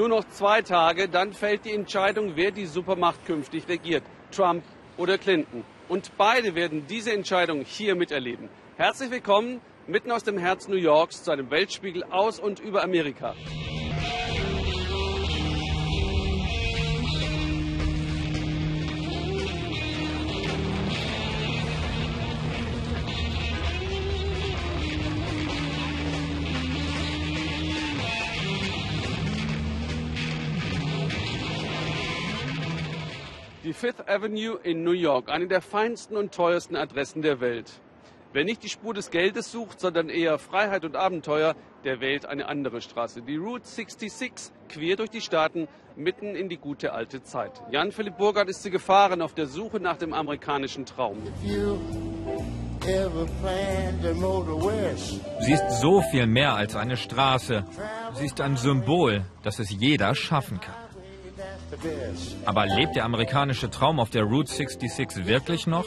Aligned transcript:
Nur 0.00 0.08
noch 0.08 0.24
zwei 0.30 0.62
Tage, 0.62 1.10
dann 1.10 1.34
fällt 1.34 1.66
die 1.66 1.72
Entscheidung, 1.72 2.32
wer 2.34 2.52
die 2.52 2.64
Supermacht 2.64 3.26
künftig 3.26 3.68
regiert. 3.68 4.02
Trump 4.30 4.64
oder 4.96 5.18
Clinton. 5.18 5.62
Und 5.90 6.16
beide 6.16 6.54
werden 6.54 6.86
diese 6.88 7.12
Entscheidung 7.12 7.66
hier 7.66 7.94
miterleben. 7.94 8.48
Herzlich 8.78 9.10
willkommen 9.10 9.60
mitten 9.86 10.10
aus 10.10 10.24
dem 10.24 10.38
Herz 10.38 10.68
New 10.68 10.76
Yorks 10.76 11.22
zu 11.22 11.30
einem 11.30 11.50
Weltspiegel 11.50 12.02
aus 12.04 12.40
und 12.40 12.60
über 12.60 12.82
Amerika. 12.82 13.34
Fifth 33.80 34.06
Avenue 34.10 34.58
in 34.62 34.84
New 34.84 34.92
York, 34.92 35.30
eine 35.30 35.46
der 35.46 35.62
feinsten 35.62 36.14
und 36.14 36.34
teuersten 36.34 36.76
Adressen 36.76 37.22
der 37.22 37.40
Welt. 37.40 37.72
Wer 38.34 38.44
nicht 38.44 38.62
die 38.62 38.68
Spur 38.68 38.92
des 38.92 39.10
Geldes 39.10 39.50
sucht, 39.50 39.80
sondern 39.80 40.10
eher 40.10 40.38
Freiheit 40.38 40.84
und 40.84 40.96
Abenteuer, 40.96 41.54
der 41.84 41.98
wählt 42.02 42.26
eine 42.26 42.46
andere 42.46 42.82
Straße. 42.82 43.22
Die 43.22 43.38
Route 43.38 43.66
66, 43.66 44.52
quer 44.68 44.96
durch 44.96 45.08
die 45.08 45.22
Staaten, 45.22 45.66
mitten 45.96 46.36
in 46.36 46.50
die 46.50 46.58
gute 46.58 46.92
alte 46.92 47.22
Zeit. 47.22 47.52
Jan-Philipp 47.70 48.18
Burgert 48.18 48.50
ist 48.50 48.62
sie 48.62 48.70
gefahren 48.70 49.22
auf 49.22 49.32
der 49.32 49.46
Suche 49.46 49.80
nach 49.80 49.96
dem 49.96 50.12
amerikanischen 50.12 50.84
Traum. 50.84 51.16
Sie 55.40 55.52
ist 55.52 55.80
so 55.80 56.02
viel 56.02 56.26
mehr 56.26 56.54
als 56.54 56.76
eine 56.76 56.98
Straße. 56.98 57.64
Sie 58.12 58.26
ist 58.26 58.42
ein 58.42 58.58
Symbol, 58.58 59.24
das 59.42 59.58
es 59.58 59.70
jeder 59.70 60.14
schaffen 60.14 60.60
kann. 60.60 60.89
Aber 62.44 62.66
lebt 62.66 62.96
der 62.96 63.04
amerikanische 63.04 63.70
Traum 63.70 64.00
auf 64.00 64.10
der 64.10 64.24
Route 64.24 64.52
66 64.52 65.26
wirklich 65.26 65.66
noch? 65.66 65.86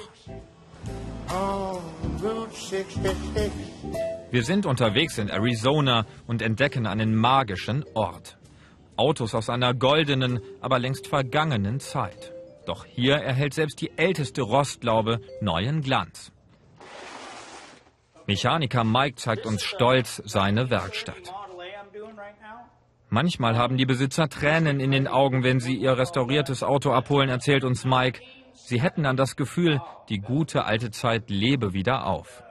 Wir 4.32 4.44
sind 4.44 4.66
unterwegs 4.66 5.18
in 5.18 5.30
Arizona 5.30 6.06
und 6.28 6.42
entdecken 6.42 6.88
einen 6.88 7.16
magischen 7.16 7.86
Ort. 7.94 8.38
Autos 8.96 9.36
aus 9.36 9.50
einer 9.50 9.74
goldenen, 9.74 10.40
aber 10.62 10.80
längst 10.80 11.08
vergangenen 11.08 11.80
Zeit. 11.80 12.32
Doch 12.66 12.86
hier 12.86 13.16
erhält 13.16 13.54
selbst 13.54 13.82
die 13.82 13.92
älteste 13.98 14.42
Rostlaube 14.42 15.20
neuen 15.42 15.82
Glanz. 15.82 16.32
Mechaniker 18.26 18.84
Mike 18.84 19.16
zeigt 19.18 19.46
uns 19.46 19.64
stolz 19.64 20.22
seine 20.26 20.70
Werkstatt. 20.70 21.34
Manchmal 23.14 23.60
haben 23.60 23.78
die 23.78 23.86
Besitzer 23.86 24.28
Tränen 24.28 24.80
in 24.80 24.90
den 24.90 25.08
Augen, 25.08 25.44
wenn 25.44 25.60
sie 25.60 25.76
ihr 25.76 25.96
restauriertes 25.96 26.64
Auto 26.64 26.92
abholen, 26.92 27.30
erzählt 27.30 27.64
uns 27.64 27.86
Mike. 27.86 28.20
Sie 28.54 28.82
hätten 28.82 29.04
dann 29.04 29.18
das 29.18 29.36
Gefühl, 29.36 29.82
die 30.10 30.18
gute 30.18 30.66
alte 30.66 30.90
Zeit 30.90 31.30
lebe 31.30 31.74
wieder 31.74 32.08
auf. 32.08 32.42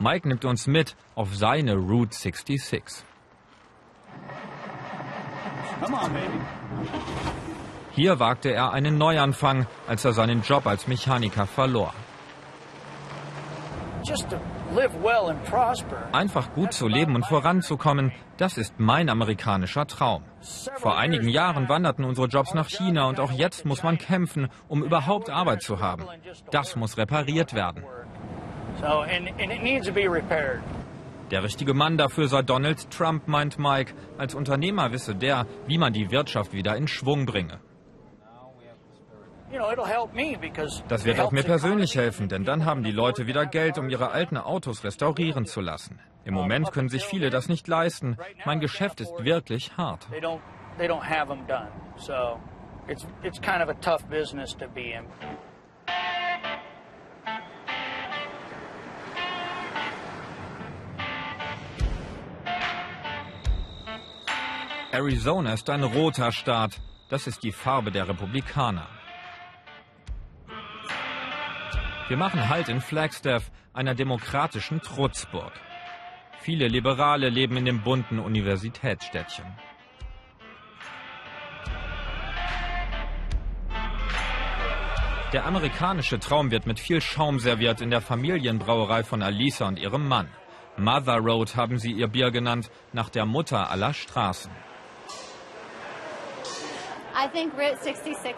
Mike 0.00 0.26
nimmt 0.26 0.44
uns 0.44 0.66
mit 0.66 0.96
auf 1.14 1.36
seine 1.36 1.76
Route 1.76 2.16
66. 2.16 2.82
Hier 7.92 8.18
wagte 8.18 8.52
er 8.52 8.72
einen 8.72 8.98
Neuanfang, 8.98 9.68
als 9.86 10.04
er 10.04 10.14
seinen 10.14 10.42
Job 10.42 10.66
als 10.66 10.88
Mechaniker 10.88 11.46
verlor. 11.46 11.94
Einfach 16.12 16.52
gut 16.52 16.72
zu 16.72 16.88
leben 16.88 17.14
und 17.14 17.26
voranzukommen, 17.26 18.12
das 18.36 18.58
ist 18.58 18.74
mein 18.78 19.08
amerikanischer 19.08 19.86
Traum. 19.86 20.22
Vor 20.76 20.98
einigen 20.98 21.28
Jahren 21.28 21.68
wanderten 21.68 22.04
unsere 22.04 22.26
Jobs 22.26 22.54
nach 22.54 22.68
China 22.68 23.08
und 23.08 23.20
auch 23.20 23.32
jetzt 23.32 23.64
muss 23.64 23.82
man 23.82 23.98
kämpfen, 23.98 24.48
um 24.68 24.82
überhaupt 24.82 25.30
Arbeit 25.30 25.62
zu 25.62 25.80
haben. 25.80 26.04
Das 26.50 26.76
muss 26.76 26.98
repariert 26.98 27.54
werden. 27.54 27.84
Der 31.30 31.42
richtige 31.42 31.74
Mann 31.74 31.96
dafür 31.96 32.28
sei 32.28 32.42
Donald 32.42 32.90
Trump, 32.90 33.26
meint 33.26 33.58
Mike. 33.58 33.94
Als 34.18 34.34
Unternehmer 34.34 34.92
wisse 34.92 35.14
der, 35.14 35.46
wie 35.66 35.78
man 35.78 35.92
die 35.92 36.10
Wirtschaft 36.10 36.52
wieder 36.52 36.76
in 36.76 36.86
Schwung 36.86 37.26
bringe. 37.26 37.58
Das 40.88 41.04
wird 41.04 41.20
auch 41.20 41.30
mir 41.30 41.44
persönlich 41.44 41.94
helfen, 41.94 42.28
denn 42.28 42.44
dann 42.44 42.64
haben 42.64 42.82
die 42.82 42.90
Leute 42.90 43.26
wieder 43.26 43.46
Geld, 43.46 43.78
um 43.78 43.88
ihre 43.88 44.10
alten 44.10 44.36
Autos 44.36 44.82
restaurieren 44.82 45.46
zu 45.46 45.60
lassen. 45.60 46.00
Im 46.24 46.34
Moment 46.34 46.72
können 46.72 46.88
sich 46.88 47.04
viele 47.04 47.30
das 47.30 47.48
nicht 47.48 47.68
leisten. 47.68 48.16
Mein 48.44 48.58
Geschäft 48.58 49.00
ist 49.00 49.12
wirklich 49.20 49.76
hart. 49.76 50.08
Arizona 64.92 65.52
ist 65.52 65.68
ein 65.68 65.84
roter 65.84 66.32
Staat. 66.32 66.80
Das 67.08 67.26
ist 67.26 67.42
die 67.42 67.52
Farbe 67.52 67.92
der 67.92 68.08
Republikaner. 68.08 68.88
Wir 72.08 72.16
machen 72.16 72.48
Halt 72.48 72.68
in 72.68 72.80
Flagstaff, 72.80 73.50
einer 73.72 73.96
demokratischen 73.96 74.80
Trutzburg. 74.80 75.52
Viele 76.38 76.68
Liberale 76.68 77.28
leben 77.30 77.56
in 77.56 77.64
dem 77.64 77.82
bunten 77.82 78.20
Universitätsstädtchen. 78.20 79.44
Der 85.32 85.44
amerikanische 85.46 86.20
Traum 86.20 86.52
wird 86.52 86.64
mit 86.66 86.78
viel 86.78 87.00
Schaum 87.00 87.40
serviert 87.40 87.80
in 87.80 87.90
der 87.90 88.00
Familienbrauerei 88.00 89.02
von 89.02 89.20
Alisa 89.20 89.66
und 89.66 89.80
ihrem 89.80 90.06
Mann. 90.06 90.28
Mother 90.76 91.16
Road 91.16 91.56
haben 91.56 91.78
sie 91.78 91.90
ihr 91.90 92.06
Bier 92.06 92.30
genannt, 92.30 92.70
nach 92.92 93.08
der 93.08 93.26
Mutter 93.26 93.68
aller 93.68 93.92
Straßen. 93.92 94.52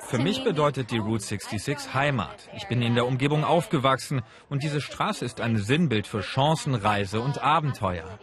Für 0.06 0.18
mich 0.18 0.44
bedeutet 0.44 0.92
die 0.92 0.98
Route 0.98 1.24
66 1.24 1.94
Heimat. 1.94 2.48
Ich 2.56 2.68
bin 2.68 2.80
in 2.80 2.94
der 2.94 3.06
Umgebung 3.06 3.42
aufgewachsen 3.42 4.22
und 4.48 4.62
diese 4.62 4.80
Straße 4.80 5.24
ist 5.24 5.40
ein 5.40 5.56
Sinnbild 5.56 6.06
für 6.06 6.20
Chancen, 6.20 6.76
Reise 6.76 7.20
und 7.20 7.42
Abenteuer. 7.42 8.18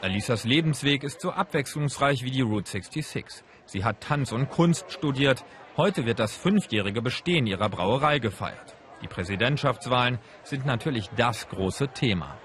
Alisas 0.00 0.44
Lebensweg 0.44 1.04
ist 1.04 1.20
so 1.20 1.30
abwechslungsreich 1.30 2.24
wie 2.24 2.32
die 2.32 2.40
Route 2.40 2.68
66. 2.68 3.44
Sie 3.66 3.84
hat 3.84 4.00
Tanz 4.00 4.32
und 4.32 4.50
Kunst 4.50 4.90
studiert. 4.90 5.44
Heute 5.76 6.06
wird 6.06 6.18
das 6.18 6.36
fünfjährige 6.36 7.02
Bestehen 7.02 7.46
ihrer 7.46 7.68
Brauerei 7.68 8.18
gefeiert. 8.18 8.76
Die 9.00 9.08
Präsidentschaftswahlen 9.08 10.18
sind 10.42 10.66
natürlich 10.66 11.08
das 11.16 11.48
große 11.48 11.88
Thema. 11.88 12.36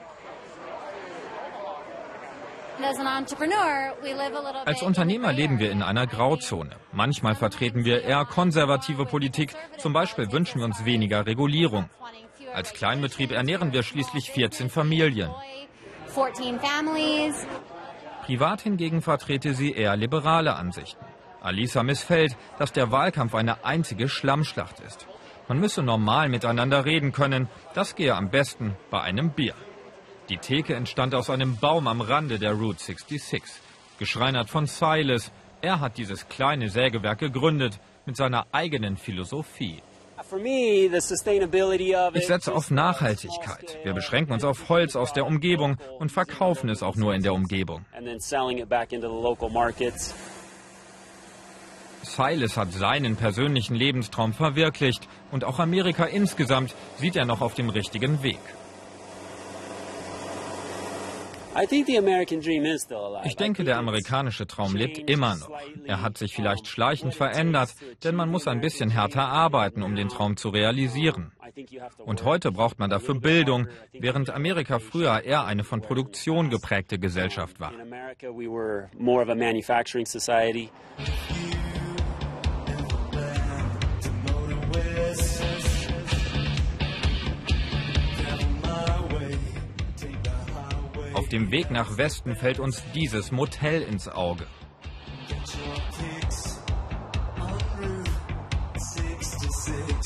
Als 4.66 4.82
Unternehmer 4.82 5.34
leben 5.34 5.60
wir 5.60 5.72
in 5.72 5.82
einer 5.82 6.08
Grauzone. 6.08 6.76
Manchmal 6.92 7.36
vertreten 7.36 7.84
wir 7.84 8.04
eher 8.04 8.26
konservative 8.26 9.06
Politik. 9.06 9.54
Zum 9.78 9.94
Beispiel 9.94 10.32
wünschen 10.32 10.60
wir 10.60 10.66
uns 10.66 10.86
weniger 10.86 11.26
Regulierung. 11.26 11.90
Als 12.54 12.74
Kleinbetrieb 12.74 13.32
ernähren 13.32 13.74
wir 13.74 13.84
schließlich 13.84 14.32
14 14.32 14.70
Familien. 14.70 15.32
Privat 18.26 18.62
hingegen 18.62 19.02
vertrete 19.02 19.54
sie 19.54 19.72
eher 19.72 19.96
liberale 19.96 20.56
Ansichten. 20.56 21.06
Alisa 21.42 21.84
missfällt, 21.84 22.36
dass 22.58 22.72
der 22.72 22.92
Wahlkampf 22.92 23.36
eine 23.36 23.64
einzige 23.64 24.10
Schlammschlacht 24.10 24.80
ist. 24.82 25.08
Man 25.48 25.60
müsse 25.60 25.82
normal 25.82 26.30
miteinander 26.30 26.86
reden 26.86 27.12
können. 27.12 27.50
Das 27.74 27.96
gehe 27.96 28.16
am 28.16 28.30
besten 28.30 28.76
bei 28.92 29.02
einem 29.02 29.32
Bier. 29.32 29.56
Die 30.30 30.38
Theke 30.38 30.76
entstand 30.76 31.16
aus 31.16 31.32
einem 31.32 31.58
Baum 31.58 31.88
am 31.88 32.02
Rande 32.02 32.38
der 32.38 32.54
Route 32.54 32.84
66, 32.84 33.42
geschreinert 33.98 34.48
von 34.48 34.68
Silas. 34.68 35.32
Er 35.62 35.80
hat 35.80 35.98
dieses 35.98 36.30
kleine 36.30 36.70
Sägewerk 36.70 37.18
gegründet 37.18 37.80
mit 38.06 38.16
seiner 38.16 38.46
eigenen 38.52 38.96
Philosophie. 38.96 39.82
Ich 42.14 42.28
setze 42.28 42.54
auf 42.54 42.70
Nachhaltigkeit. 42.70 43.80
Wir 43.84 43.94
beschränken 43.94 44.34
uns 44.34 44.44
auf 44.44 44.70
Holz 44.70 44.96
aus 44.96 45.14
der 45.14 45.26
Umgebung 45.26 45.78
und 45.98 46.12
verkaufen 46.12 46.70
es 46.70 46.84
auch 46.84 46.96
nur 46.96 47.16
in 47.16 47.24
der 47.24 47.34
Umgebung. 47.34 47.84
Silas 52.04 52.56
hat 52.56 52.72
seinen 52.72 53.16
persönlichen 53.16 53.76
Lebenstraum 53.76 54.34
verwirklicht 54.34 55.08
und 55.32 55.44
auch 55.44 55.58
Amerika 55.58 56.06
insgesamt 56.06 56.76
sieht 56.98 57.16
er 57.16 57.26
noch 57.26 57.42
auf 57.42 57.56
dem 57.56 57.70
richtigen 57.70 58.22
Weg. 58.22 58.40
Ich 63.24 63.36
denke, 63.36 63.64
der 63.64 63.78
amerikanische 63.78 64.48
Traum 64.48 64.76
lebt 64.76 65.10
immer 65.10 65.36
noch. 65.36 65.52
Er 65.86 66.02
hat 66.02 66.18
sich 66.18 66.36
vielleicht 66.36 66.68
schleichend 66.68 67.16
verändert, 67.16 67.76
denn 68.04 68.16
man 68.16 68.30
muss 68.30 68.48
ein 68.48 68.62
bisschen 68.62 68.90
härter 68.90 69.28
arbeiten, 69.28 69.84
um 69.84 69.96
den 69.96 70.10
Traum 70.10 70.38
zu 70.38 70.50
realisieren. 70.50 71.32
Und 72.06 72.24
heute 72.24 72.52
braucht 72.52 72.80
man 72.80 72.90
dafür 72.90 73.20
Bildung, 73.20 73.68
während 73.94 74.30
Amerika 74.30 74.80
früher 74.80 75.24
eher 75.24 75.46
eine 75.46 75.64
von 75.64 75.82
Produktion 75.82 76.50
geprägte 76.50 77.00
Gesellschaft 77.00 77.60
war. 77.60 77.74
Auf 91.30 91.38
dem 91.38 91.52
Weg 91.52 91.70
nach 91.70 91.96
Westen 91.96 92.36
fällt 92.36 92.58
uns 92.58 92.84
dieses 92.96 93.32
Motel 93.32 93.84
ins 93.84 94.08
Auge. 94.08 94.48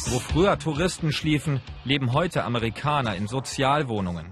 Wo 0.10 0.20
früher 0.20 0.60
Touristen 0.60 1.14
schliefen, 1.14 1.62
leben 1.86 2.12
heute 2.12 2.44
Amerikaner 2.44 3.16
in 3.16 3.28
Sozialwohnungen. 3.28 4.26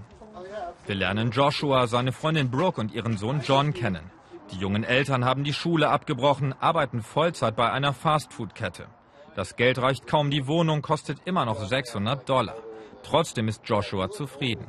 Wir 0.85 0.95
lernen 0.95 1.31
Joshua, 1.31 1.88
seine 1.88 2.11
Freundin 2.11 2.51
Brooke 2.51 2.81
und 2.81 2.91
ihren 2.91 3.15
Sohn 3.15 3.39
John 3.39 3.73
kennen. 3.73 4.11
Die 4.51 4.57
jungen 4.57 4.83
Eltern 4.83 5.23
haben 5.23 5.45
die 5.45 5.53
Schule 5.53 5.88
abgebrochen, 5.88 6.53
arbeiten 6.59 7.01
Vollzeit 7.01 7.55
bei 7.55 7.71
einer 7.71 7.93
Fastfood-Kette. 7.93 8.88
Das 9.38 9.55
Geld 9.55 9.81
reicht 9.81 10.07
kaum, 10.07 10.29
die 10.29 10.45
Wohnung 10.45 10.81
kostet 10.81 11.19
immer 11.23 11.45
noch 11.45 11.63
600 11.63 12.27
Dollar. 12.27 12.57
Trotzdem 13.01 13.47
ist 13.47 13.61
Joshua 13.63 14.09
zufrieden. 14.09 14.67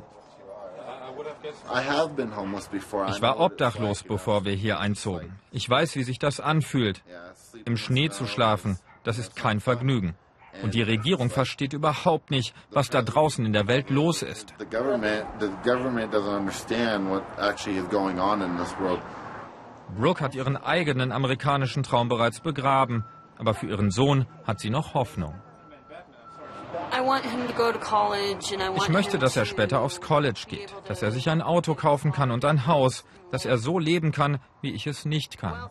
Ich 3.09 3.21
war 3.21 3.39
obdachlos, 3.39 4.03
bevor 4.03 4.45
wir 4.45 4.53
hier 4.53 4.79
einzogen. 4.79 5.39
Ich 5.51 5.69
weiß, 5.69 5.95
wie 5.95 6.03
sich 6.03 6.19
das 6.19 6.39
anfühlt. 6.39 7.03
Im 7.65 7.77
Schnee 7.77 8.09
zu 8.09 8.27
schlafen, 8.27 8.79
das 9.03 9.17
ist 9.17 9.35
kein 9.35 9.59
Vergnügen. 9.59 10.15
Und 10.61 10.75
die 10.75 10.83
Regierung 10.83 11.29
versteht 11.29 11.73
überhaupt 11.73 12.29
nicht, 12.29 12.53
was 12.71 12.89
da 12.89 13.01
draußen 13.01 13.45
in 13.45 13.53
der 13.53 13.67
Welt 13.67 13.89
los 13.89 14.21
ist. 14.21 14.53
Brooke 19.97 20.23
hat 20.23 20.35
ihren 20.35 20.57
eigenen 20.57 21.11
amerikanischen 21.11 21.83
Traum 21.83 22.07
bereits 22.07 22.39
begraben, 22.39 23.03
aber 23.37 23.53
für 23.53 23.67
ihren 23.67 23.91
Sohn 23.91 24.27
hat 24.45 24.59
sie 24.59 24.69
noch 24.69 24.93
Hoffnung. 24.93 25.35
Ich 28.75 28.89
möchte, 28.89 29.17
dass 29.19 29.35
er 29.35 29.45
später 29.45 29.81
aufs 29.81 30.01
College 30.01 30.45
geht, 30.47 30.73
dass 30.87 31.01
er 31.01 31.11
sich 31.11 31.29
ein 31.29 31.41
Auto 31.41 31.75
kaufen 31.75 32.11
kann 32.11 32.31
und 32.31 32.45
ein 32.45 32.65
Haus, 32.67 33.03
dass 33.31 33.45
er 33.45 33.57
so 33.57 33.79
leben 33.79 34.11
kann, 34.11 34.39
wie 34.61 34.71
ich 34.71 34.87
es 34.87 35.05
nicht 35.05 35.37
kann. 35.37 35.69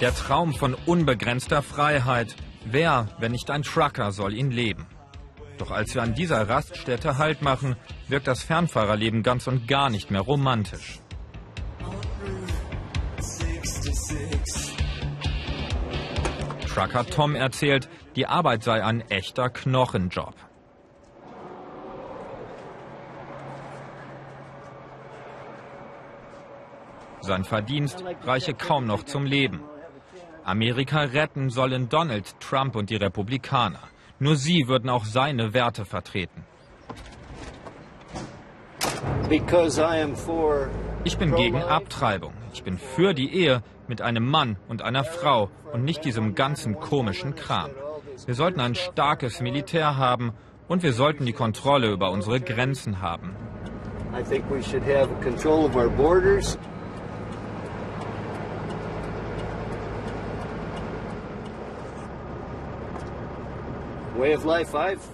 Der 0.00 0.14
Traum 0.14 0.52
von 0.52 0.74
unbegrenzter 0.74 1.62
Freiheit. 1.62 2.36
Wer, 2.64 3.08
wenn 3.18 3.32
nicht 3.32 3.50
ein 3.50 3.62
Trucker, 3.62 4.12
soll 4.12 4.34
ihn 4.34 4.50
leben? 4.50 4.86
Doch 5.58 5.70
als 5.70 5.94
wir 5.94 6.02
an 6.02 6.14
dieser 6.14 6.48
Raststätte 6.48 7.16
Halt 7.16 7.40
machen, 7.40 7.76
wirkt 8.08 8.26
das 8.26 8.42
Fernfahrerleben 8.42 9.22
ganz 9.22 9.46
und 9.46 9.66
gar 9.66 9.88
nicht 9.88 10.10
mehr 10.10 10.20
romantisch. 10.20 11.00
Trucker 16.76 17.06
Tom 17.06 17.34
erzählt, 17.34 17.88
die 18.16 18.26
Arbeit 18.26 18.62
sei 18.62 18.84
ein 18.84 19.00
echter 19.08 19.48
Knochenjob. 19.48 20.34
Sein 27.22 27.44
Verdienst 27.44 28.04
reiche 28.24 28.52
kaum 28.52 28.86
noch 28.86 29.04
zum 29.04 29.24
Leben. 29.24 29.62
Amerika 30.44 31.00
retten 31.00 31.48
sollen 31.48 31.88
Donald 31.88 32.38
Trump 32.40 32.76
und 32.76 32.90
die 32.90 32.96
Republikaner. 32.96 33.80
Nur 34.18 34.36
sie 34.36 34.68
würden 34.68 34.90
auch 34.90 35.06
seine 35.06 35.54
Werte 35.54 35.86
vertreten. 35.86 36.44
Ich 41.04 41.16
bin 41.16 41.34
gegen 41.34 41.62
Abtreibung. 41.62 42.34
Ich 42.52 42.62
bin 42.62 42.76
für 42.76 43.14
die 43.14 43.32
Ehe 43.32 43.62
mit 43.88 44.02
einem 44.02 44.26
Mann 44.26 44.56
und 44.68 44.82
einer 44.82 45.04
Frau 45.04 45.50
und 45.72 45.84
nicht 45.84 46.04
diesem 46.04 46.34
ganzen 46.34 46.78
komischen 46.80 47.34
Kram. 47.34 47.70
Wir 48.24 48.34
sollten 48.34 48.60
ein 48.60 48.74
starkes 48.74 49.40
Militär 49.40 49.96
haben 49.96 50.32
und 50.68 50.82
wir 50.82 50.92
sollten 50.92 51.26
die 51.26 51.32
Kontrolle 51.32 51.90
über 51.90 52.10
unsere 52.10 52.40
Grenzen 52.40 53.00
haben. 53.00 53.36
I 54.18 54.22
think 54.22 54.44
we 54.50 54.62
should 54.62 54.82
have 54.84 55.08
control 55.20 55.66
of 55.66 55.76
our 55.76 55.90
borders. 55.90 56.58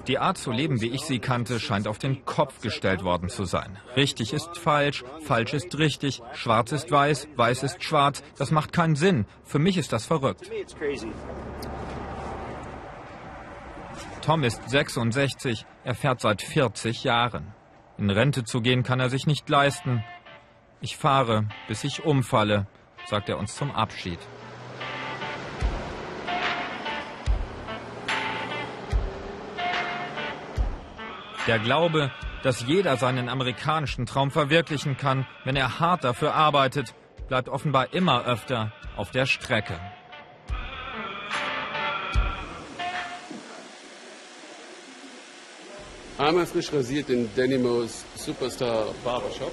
Die 0.06 0.18
Art 0.18 0.38
zu 0.38 0.52
leben, 0.52 0.80
wie 0.80 0.90
ich 0.90 1.02
sie 1.02 1.18
kannte, 1.18 1.58
scheint 1.58 1.88
auf 1.88 1.98
den 1.98 2.24
Kopf 2.24 2.60
gestellt 2.60 3.02
worden 3.02 3.28
zu 3.28 3.44
sein. 3.44 3.78
Richtig 3.96 4.32
ist 4.32 4.58
falsch, 4.58 5.04
falsch 5.22 5.54
ist 5.54 5.76
richtig, 5.78 6.22
schwarz 6.32 6.72
ist 6.72 6.90
weiß, 6.90 7.28
weiß 7.36 7.64
ist 7.64 7.82
schwarz. 7.82 8.22
Das 8.38 8.50
macht 8.50 8.72
keinen 8.72 8.94
Sinn. 8.94 9.26
Für 9.42 9.58
mich 9.58 9.76
ist 9.76 9.92
das 9.92 10.06
verrückt. 10.06 10.48
Tom 14.22 14.44
ist 14.44 14.70
66, 14.70 15.66
er 15.82 15.94
fährt 15.96 16.20
seit 16.20 16.42
40 16.42 17.02
Jahren. 17.02 17.54
In 17.98 18.08
Rente 18.08 18.44
zu 18.44 18.60
gehen 18.60 18.84
kann 18.84 19.00
er 19.00 19.10
sich 19.10 19.26
nicht 19.26 19.48
leisten. 19.48 20.04
Ich 20.80 20.96
fahre, 20.96 21.48
bis 21.66 21.82
ich 21.82 22.04
umfalle, 22.04 22.68
sagt 23.06 23.28
er 23.28 23.38
uns 23.38 23.56
zum 23.56 23.72
Abschied. 23.72 24.18
Der 31.48 31.58
Glaube, 31.58 32.12
dass 32.44 32.64
jeder 32.66 32.96
seinen 32.96 33.28
amerikanischen 33.28 34.06
Traum 34.06 34.30
verwirklichen 34.30 34.96
kann, 34.96 35.26
wenn 35.44 35.56
er 35.56 35.80
hart 35.80 36.04
dafür 36.04 36.34
arbeitet, 36.34 36.94
bleibt 37.26 37.48
offenbar 37.48 37.92
immer 37.92 38.24
öfter 38.26 38.72
auf 38.96 39.10
der 39.10 39.26
Strecke. 39.26 39.74
Einmal 46.18 46.46
frisch 46.46 46.72
rasiert 46.72 47.10
in 47.10 47.28
Danny 47.34 47.58
Mo's 47.58 48.04
Superstar 48.14 48.84
Barbershop. 49.02 49.52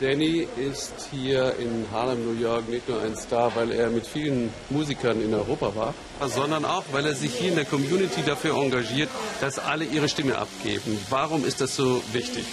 Danny 0.00 0.46
ist 0.56 1.08
hier 1.10 1.54
in 1.58 1.86
Harlem, 1.92 2.24
New 2.26 2.40
York 2.40 2.68
nicht 2.68 2.88
nur 2.88 3.00
ein 3.02 3.16
Star, 3.16 3.54
weil 3.54 3.72
er 3.72 3.90
mit 3.90 4.06
vielen 4.06 4.50
Musikern 4.70 5.22
in 5.22 5.32
Europa 5.34 5.74
war, 5.74 5.94
sondern 6.28 6.64
auch, 6.64 6.84
weil 6.92 7.06
er 7.06 7.14
sich 7.14 7.34
hier 7.34 7.50
in 7.50 7.56
der 7.56 7.64
Community 7.64 8.22
dafür 8.26 8.56
engagiert, 8.56 9.08
dass 9.40 9.58
alle 9.58 9.84
ihre 9.84 10.08
Stimme 10.08 10.36
abgeben. 10.38 10.98
Warum 11.10 11.44
ist 11.44 11.60
das 11.60 11.76
so 11.76 12.02
wichtig? 12.12 12.44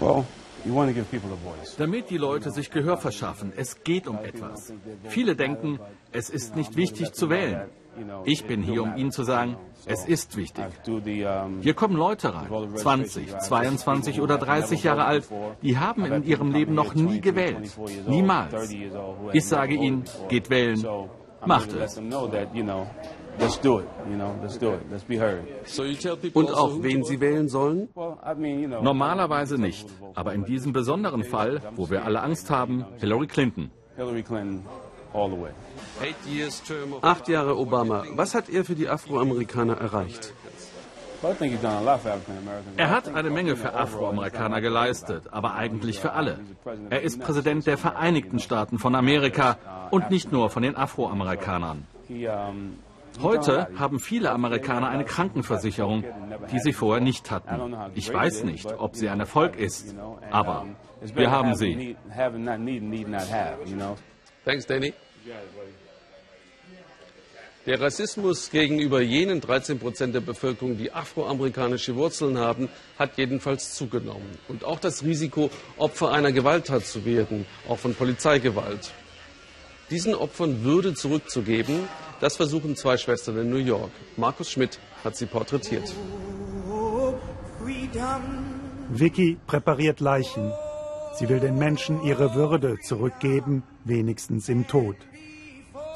Well, 0.00 0.24
damit 1.78 2.10
die 2.10 2.16
Leute 2.18 2.50
sich 2.50 2.70
Gehör 2.70 2.98
verschaffen. 2.98 3.52
Es 3.56 3.84
geht 3.84 4.06
um 4.06 4.18
etwas. 4.18 4.72
Viele 5.08 5.36
denken, 5.36 5.78
es 6.12 6.30
ist 6.30 6.56
nicht 6.56 6.76
wichtig 6.76 7.12
zu 7.12 7.30
wählen. 7.30 7.68
Ich 8.24 8.44
bin 8.44 8.62
hier, 8.62 8.82
um 8.82 8.96
Ihnen 8.96 9.10
zu 9.10 9.22
sagen, 9.22 9.56
es 9.86 10.04
ist 10.04 10.36
wichtig. 10.36 10.64
Hier 11.60 11.74
kommen 11.74 11.96
Leute 11.96 12.34
rein, 12.34 12.48
20, 12.74 13.38
22 13.38 14.20
oder 14.20 14.38
30 14.38 14.82
Jahre 14.82 15.04
alt, 15.04 15.28
die 15.62 15.78
haben 15.78 16.04
in 16.04 16.24
ihrem 16.24 16.52
Leben 16.52 16.74
noch 16.74 16.94
nie 16.94 17.20
gewählt. 17.20 17.70
Niemals. 18.06 18.74
Ich 19.32 19.46
sage 19.46 19.74
ihnen, 19.74 20.04
geht 20.28 20.50
wählen, 20.50 20.84
macht 21.44 21.72
es. 21.72 21.98
Und 26.34 26.52
auch 26.52 26.82
wen 26.82 27.04
Sie 27.04 27.20
wählen 27.20 27.48
sollen? 27.48 27.88
Normalerweise 28.82 29.58
nicht. 29.58 29.86
Aber 30.14 30.34
in 30.34 30.44
diesem 30.44 30.72
besonderen 30.72 31.22
Fall, 31.22 31.62
wo 31.76 31.88
wir 31.88 32.04
alle 32.04 32.20
Angst 32.22 32.50
haben, 32.50 32.84
Hillary 32.98 33.26
Clinton. 33.28 33.70
Acht 37.02 37.28
Jahre 37.28 37.56
Obama. 37.56 38.04
Was 38.14 38.34
hat 38.34 38.48
er 38.48 38.64
für 38.64 38.74
die 38.74 38.88
Afroamerikaner 38.88 39.76
erreicht? 39.76 40.32
Er 42.76 42.90
hat 42.90 43.08
eine 43.08 43.30
Menge 43.30 43.56
für 43.56 43.74
Afroamerikaner 43.74 44.60
geleistet, 44.60 45.24
aber 45.32 45.54
eigentlich 45.54 45.98
für 45.98 46.12
alle. 46.12 46.38
Er 46.90 47.02
ist 47.02 47.20
Präsident 47.20 47.66
der 47.66 47.76
Vereinigten 47.76 48.38
Staaten 48.38 48.78
von 48.78 48.94
Amerika 48.94 49.56
und 49.90 50.10
nicht 50.10 50.30
nur 50.30 50.48
von 50.50 50.62
den 50.62 50.76
Afroamerikanern. 50.76 51.86
Heute 53.20 53.68
haben 53.76 53.98
viele 53.98 54.30
Amerikaner 54.30 54.90
eine 54.90 55.04
Krankenversicherung, 55.04 56.04
die 56.52 56.60
sie 56.60 56.72
vorher 56.72 57.02
nicht 57.02 57.32
hatten. 57.32 57.74
Ich 57.94 58.12
weiß 58.12 58.44
nicht, 58.44 58.72
ob 58.78 58.94
sie 58.94 59.08
ein 59.08 59.18
Erfolg 59.18 59.56
ist, 59.56 59.96
aber 60.30 60.66
wir 61.14 61.30
haben 61.30 61.56
sie. 61.56 61.96
Thanks, 64.48 64.64
Danny. 64.64 64.94
Der 67.66 67.78
Rassismus 67.78 68.50
gegenüber 68.50 69.02
jenen 69.02 69.42
13 69.42 69.78
Prozent 69.78 70.14
der 70.14 70.22
Bevölkerung, 70.22 70.78
die 70.78 70.90
afroamerikanische 70.90 71.94
Wurzeln 71.96 72.38
haben, 72.38 72.70
hat 72.98 73.18
jedenfalls 73.18 73.74
zugenommen. 73.74 74.38
Und 74.48 74.64
auch 74.64 74.80
das 74.80 75.04
Risiko, 75.04 75.50
Opfer 75.76 76.12
einer 76.12 76.32
Gewalttat 76.32 76.86
zu 76.86 77.04
werden, 77.04 77.44
auch 77.68 77.78
von 77.78 77.94
Polizeigewalt. 77.94 78.90
diesen 79.90 80.14
Opfern 80.14 80.64
Würde 80.64 80.94
zurückzugeben, 80.94 81.86
das 82.20 82.36
versuchen 82.36 82.74
zwei 82.74 82.96
Schwestern 82.96 83.36
in 83.36 83.50
New 83.50 83.56
York. 83.56 83.90
Markus 84.16 84.50
Schmidt 84.50 84.78
hat 85.04 85.14
sie 85.14 85.26
porträtiert. 85.26 85.92
Vicky 88.88 89.36
präpariert 89.46 90.00
Leichen. 90.00 90.50
Sie 91.18 91.28
will 91.28 91.40
den 91.40 91.58
Menschen 91.58 92.02
ihre 92.04 92.34
Würde 92.34 92.78
zurückgeben, 92.80 93.62
wenigstens 93.88 94.48
im 94.48 94.66
Tod. 94.66 94.96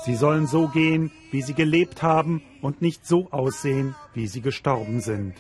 Sie 0.05 0.17
sollen 0.17 0.47
so 0.47 0.69
gehen, 0.69 1.13
wie 1.31 1.43
sie 1.43 1.55
gelebt 1.55 2.03
haben 2.03 2.43
und 2.61 2.83
nicht 2.83 3.07
so 3.07 3.31
aussehen, 3.31 3.95
wie 4.15 4.27
sie 4.27 4.41
gestorben 4.41 5.01
sind. 5.01 5.35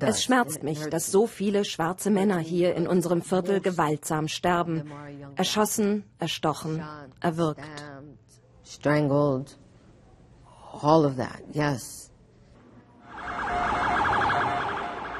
Es 0.00 0.22
schmerzt 0.22 0.62
mich, 0.62 0.86
dass 0.86 1.10
so 1.10 1.26
viele 1.26 1.64
schwarze 1.64 2.10
Männer 2.10 2.38
hier 2.38 2.74
in 2.74 2.86
unserem 2.86 3.22
Viertel 3.22 3.60
gewaltsam 3.60 4.28
sterben. 4.28 4.84
Erschossen, 5.36 6.04
erstochen, 6.18 6.82
erwürgt. 7.20 7.60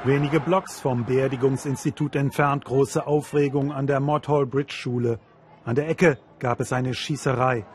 Wenige 0.05 0.39
Blocks 0.39 0.79
vom 0.79 1.03
Beerdigungsinstitut 1.03 2.15
entfernt 2.15 2.63
große 2.63 3.05
Aufregung 3.05 3.73
an 3.73 3.85
der 3.85 3.99
Mothall 3.99 4.45
Bridge 4.45 4.73
Schule. 4.73 5.19
An 5.65 5.75
der 5.75 5.89
Ecke 5.89 6.17
gab 6.39 6.61
es 6.61 6.71
eine 6.71 6.93
Schießerei. 6.93 7.65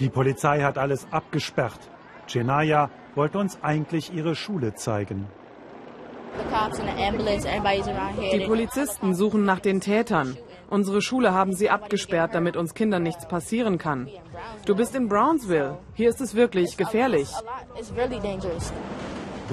Die 0.00 0.10
Polizei 0.10 0.60
hat 0.60 0.76
alles 0.76 1.06
abgesperrt. 1.10 1.80
Chenaya 2.26 2.90
wollte 3.14 3.38
uns 3.38 3.58
eigentlich 3.62 4.12
ihre 4.12 4.34
Schule 4.34 4.74
zeigen. 4.74 5.26
Die 8.32 8.46
Polizisten 8.46 9.14
suchen 9.14 9.44
nach 9.46 9.60
den 9.60 9.80
Tätern. 9.80 10.36
Unsere 10.68 11.00
Schule 11.00 11.32
haben 11.32 11.54
sie 11.54 11.70
abgesperrt, 11.70 12.34
damit 12.34 12.58
uns 12.58 12.74
Kindern 12.74 13.02
nichts 13.02 13.26
passieren 13.26 13.78
kann. 13.78 14.10
Du 14.66 14.74
bist 14.74 14.94
in 14.94 15.08
Brownsville. 15.08 15.78
Hier 15.94 16.10
ist 16.10 16.20
es 16.20 16.34
wirklich 16.34 16.76
gefährlich. 16.76 17.30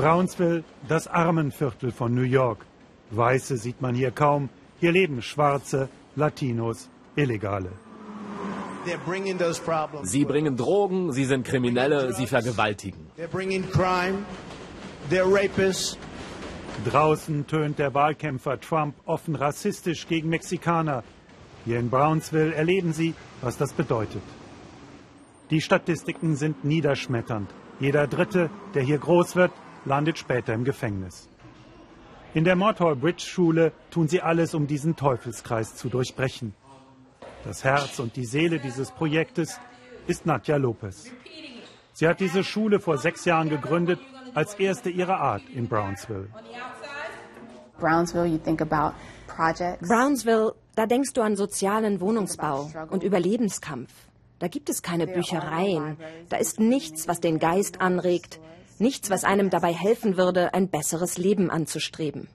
Brownsville, 0.01 0.63
das 0.88 1.08
Armenviertel 1.08 1.91
von 1.91 2.15
New 2.15 2.24
York. 2.24 2.65
Weiße 3.12 3.58
sieht 3.58 3.81
man 3.84 3.93
hier 3.93 4.10
kaum. 4.10 4.50
Hier 4.79 4.91
leben 4.91 5.22
Schwarze, 5.22 5.89
Latinos, 6.15 6.89
Illegale. 7.15 7.72
Sie 10.03 10.25
bringen 10.25 10.58
Drogen, 10.58 11.12
sie 11.12 11.25
sind 11.25 11.46
Kriminelle, 11.46 12.13
sie 12.13 12.25
vergewaltigen. 12.25 13.12
Draußen 16.89 17.46
tönt 17.46 17.77
der 17.77 17.93
Wahlkämpfer 17.93 18.60
Trump 18.60 18.96
offen 19.05 19.36
rassistisch 19.36 20.08
gegen 20.08 20.29
Mexikaner. 20.29 21.03
Hier 21.63 21.77
in 21.77 21.91
Brownsville 21.91 22.55
erleben 22.55 22.91
sie, 22.91 23.13
was 23.41 23.55
das 23.55 23.72
bedeutet. 23.72 24.24
Die 25.51 25.62
Statistiken 25.62 26.36
sind 26.36 26.65
niederschmetternd. 26.65 27.51
Jeder 27.79 28.08
Dritte, 28.08 28.50
der 28.74 28.81
hier 28.81 28.98
groß 28.98 29.36
wird, 29.36 29.51
landet 29.86 30.18
später 30.18 30.54
im 30.54 30.64
Gefängnis. 30.64 31.28
In 32.34 32.44
der 32.44 32.56
Mortal 32.56 32.96
Bridge 32.96 33.26
Schule 33.26 33.74
tun 33.90 34.08
sie 34.08 34.22
alles, 34.22 34.54
um 34.54 34.66
diesen 34.68 34.96
Teufelskreis 34.96 35.76
zu 35.76 35.90
durchbrechen. 35.90 36.54
Das 37.44 37.64
Herz 37.64 38.00
und 38.00 38.16
die 38.16 38.26
Seele 38.26 38.60
dieses 38.60 38.92
Projektes 38.92 39.60
ist 40.08 40.26
Nadja 40.26 40.58
Lopez. 40.58 41.12
Sie 41.94 42.08
hat 42.08 42.20
diese 42.20 42.44
Schule 42.44 42.80
vor 42.80 42.98
sechs 42.98 43.26
Jahren 43.26 43.50
gegründet, 43.50 44.00
als 44.34 44.54
erste 44.56 44.90
ihrer 44.90 45.20
Art 45.20 45.44
in 45.54 45.68
Brownsville. 45.68 46.28
Brownsville, 47.80 48.40
Brownsville, 49.82 50.54
da 50.76 50.86
denkst 50.86 51.14
du 51.14 51.22
an 51.22 51.36
sozialen 51.36 52.00
Wohnungsbau 52.00 52.72
und 52.90 53.04
Überlebenskampf. 53.04 53.92
Da 54.40 54.48
gibt 54.48 54.70
es 54.70 54.82
keine 54.82 55.06
Büchereien. 55.06 55.98
Da 56.30 56.38
ist 56.38 56.60
nichts, 56.60 57.08
was 57.08 57.20
den 57.20 57.40
Geist 57.40 57.82
anregt. 57.82 58.40
Nichts, 58.82 59.12
was 59.12 59.24
einem 59.24 59.52
dabei 59.52 59.74
helfen 59.74 60.18
würde, 60.18 60.56
ein 60.56 60.68
besseres 60.68 61.20
Leben 61.20 61.52
anzustreben. 61.52 62.28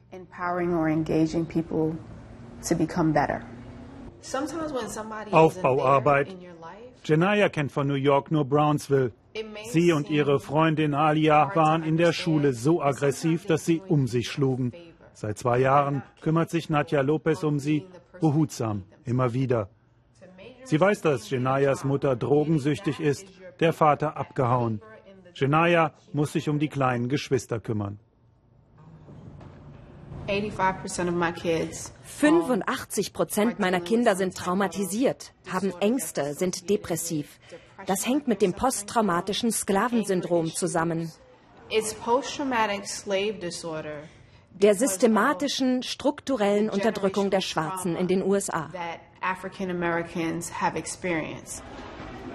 Aufbauarbeit. 5.33 6.37
Janaya 7.03 7.49
kennt 7.49 7.73
von 7.73 7.89
New 7.89 7.95
York 7.95 8.31
nur 8.31 8.45
Brownsville. 8.45 9.11
Sie 9.73 9.91
und 9.91 10.09
ihre 10.09 10.39
Freundin 10.39 10.95
Alia 10.95 11.51
waren 11.57 11.83
in 11.83 11.97
der 11.97 12.13
Schule 12.13 12.53
so 12.53 12.81
aggressiv, 12.81 13.47
dass 13.47 13.67
sie 13.67 13.83
um 13.89 14.07
sich 14.07 14.29
schlugen. 14.29 14.73
Seit 15.15 15.39
zwei 15.39 15.59
Jahren 15.59 16.05
kümmert 16.21 16.51
sich 16.51 16.71
Nadja 16.71 17.01
Lopez 17.01 17.43
um 17.43 17.59
sie, 17.59 17.87
behutsam, 18.21 18.85
immer 19.05 19.33
wieder. 19.35 19.69
Sie 20.63 20.81
weiß, 20.81 21.01
dass 21.01 21.29
Genayas 21.29 21.83
Mutter 21.83 22.15
drogensüchtig 22.15 23.01
ist, 23.01 23.27
der 23.59 23.73
Vater 23.73 24.17
abgehauen. 24.17 24.81
Genaya 25.39 25.93
muss 26.13 26.33
sich 26.33 26.49
um 26.49 26.59
die 26.59 26.69
kleinen 26.69 27.09
Geschwister 27.09 27.61
kümmern. 27.61 27.99
85 32.03 33.13
Prozent 33.13 33.61
meiner 33.61 33.81
Kinder 33.81 34.17
sind 34.17 34.35
traumatisiert, 34.37 35.33
haben 35.53 35.73
Ängste, 35.81 36.35
sind 36.35 36.69
depressiv. 36.69 37.39
Das 37.87 38.07
hängt 38.07 38.27
mit 38.27 38.43
dem 38.43 38.55
posttraumatischen 38.55 39.53
Sklavensyndrom 39.53 40.47
zusammen. 40.47 41.13
Der 44.51 44.75
systematischen, 44.75 45.83
strukturellen 45.83 46.71
Unterdrückung 46.71 47.31
der 47.31 47.43
Schwarzen 47.43 47.95
in 47.95 48.09
den 48.09 48.23
USA. 48.23 48.71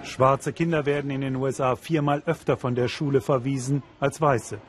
Schwarze 0.03 0.53
Kinder 0.53 0.85
werden 0.85 1.11
in 1.11 1.21
den 1.21 1.35
USA 1.35 1.75
viermal 1.75 2.23
öfter 2.25 2.57
von 2.57 2.75
der 2.75 2.87
Schule 2.87 3.21
verwiesen 3.21 3.83
als 3.99 4.19
Weiße. 4.19 4.59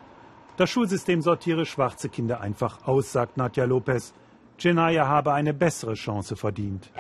Das 0.57 0.71
Schulsystem 0.71 1.23
sortiere 1.23 1.65
schwarze 1.65 2.09
Kinder 2.09 2.41
einfach 2.41 2.87
aus, 2.87 3.13
sagt 3.13 3.37
Nadja 3.37 3.65
Lopez. 3.65 4.13
Jenaya 4.59 5.09
habe 5.09 5.33
eine 5.33 5.55
bessere 5.55 5.95
Chance 5.95 6.37
verdient. 6.37 6.91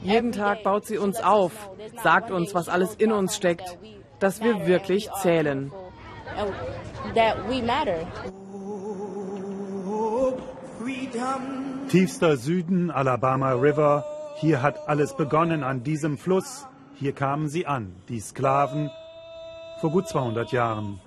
Jeden 0.00 0.32
Tag 0.32 0.62
baut 0.62 0.86
sie 0.86 0.98
uns 0.98 1.20
auf, 1.20 1.70
sagt 2.02 2.30
uns, 2.30 2.54
was 2.54 2.68
alles 2.68 2.94
in 2.94 3.10
uns 3.10 3.34
steckt, 3.34 3.78
dass 4.20 4.42
wir 4.42 4.66
wirklich 4.66 5.10
zählen. 5.22 5.72
Tiefster 11.88 12.36
Süden, 12.36 12.90
Alabama 12.90 13.52
River, 13.52 14.04
hier 14.36 14.62
hat 14.62 14.88
alles 14.88 15.16
begonnen 15.16 15.62
an 15.62 15.82
diesem 15.82 16.18
Fluss. 16.18 16.66
Hier 16.96 17.12
kamen 17.12 17.48
sie 17.48 17.66
an, 17.66 17.94
die 18.08 18.20
Sklaven, 18.20 18.90
vor 19.80 19.90
gut 19.90 20.08
200 20.08 20.52
Jahren. 20.52 21.00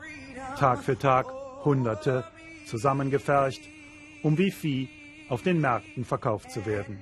Tag 0.57 0.84
für 0.84 0.98
Tag 0.98 1.27
Hunderte 1.63 2.24
zusammengefercht, 2.65 3.62
um 4.24 4.38
wie 4.38 4.51
Vieh 4.51 4.89
auf 5.29 5.41
den 5.41 5.60
Märkten 5.60 6.05
verkauft 6.05 6.51
zu 6.51 6.65
werden. 6.65 7.00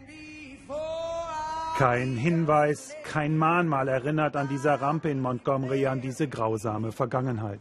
Kein 1.77 2.15
Hinweis, 2.15 2.95
kein 3.03 3.37
Mahnmal 3.37 3.87
erinnert 3.87 4.35
an 4.35 4.47
dieser 4.47 4.81
Rampe 4.81 5.09
in 5.09 5.19
Montgomery 5.19 5.87
an 5.87 6.01
diese 6.01 6.27
grausame 6.27 6.91
Vergangenheit. 6.91 7.59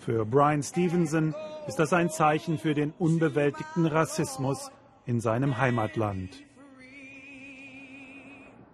Für 0.00 0.24
Brian 0.24 0.62
Stevenson 0.62 1.34
ist 1.66 1.78
das 1.78 1.92
ein 1.92 2.10
Zeichen 2.10 2.58
für 2.58 2.74
den 2.74 2.92
unbewältigten 2.98 3.86
Rassismus 3.86 4.70
in 5.04 5.20
seinem 5.20 5.58
Heimatland. 5.58 6.47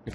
Uh, 0.07 0.11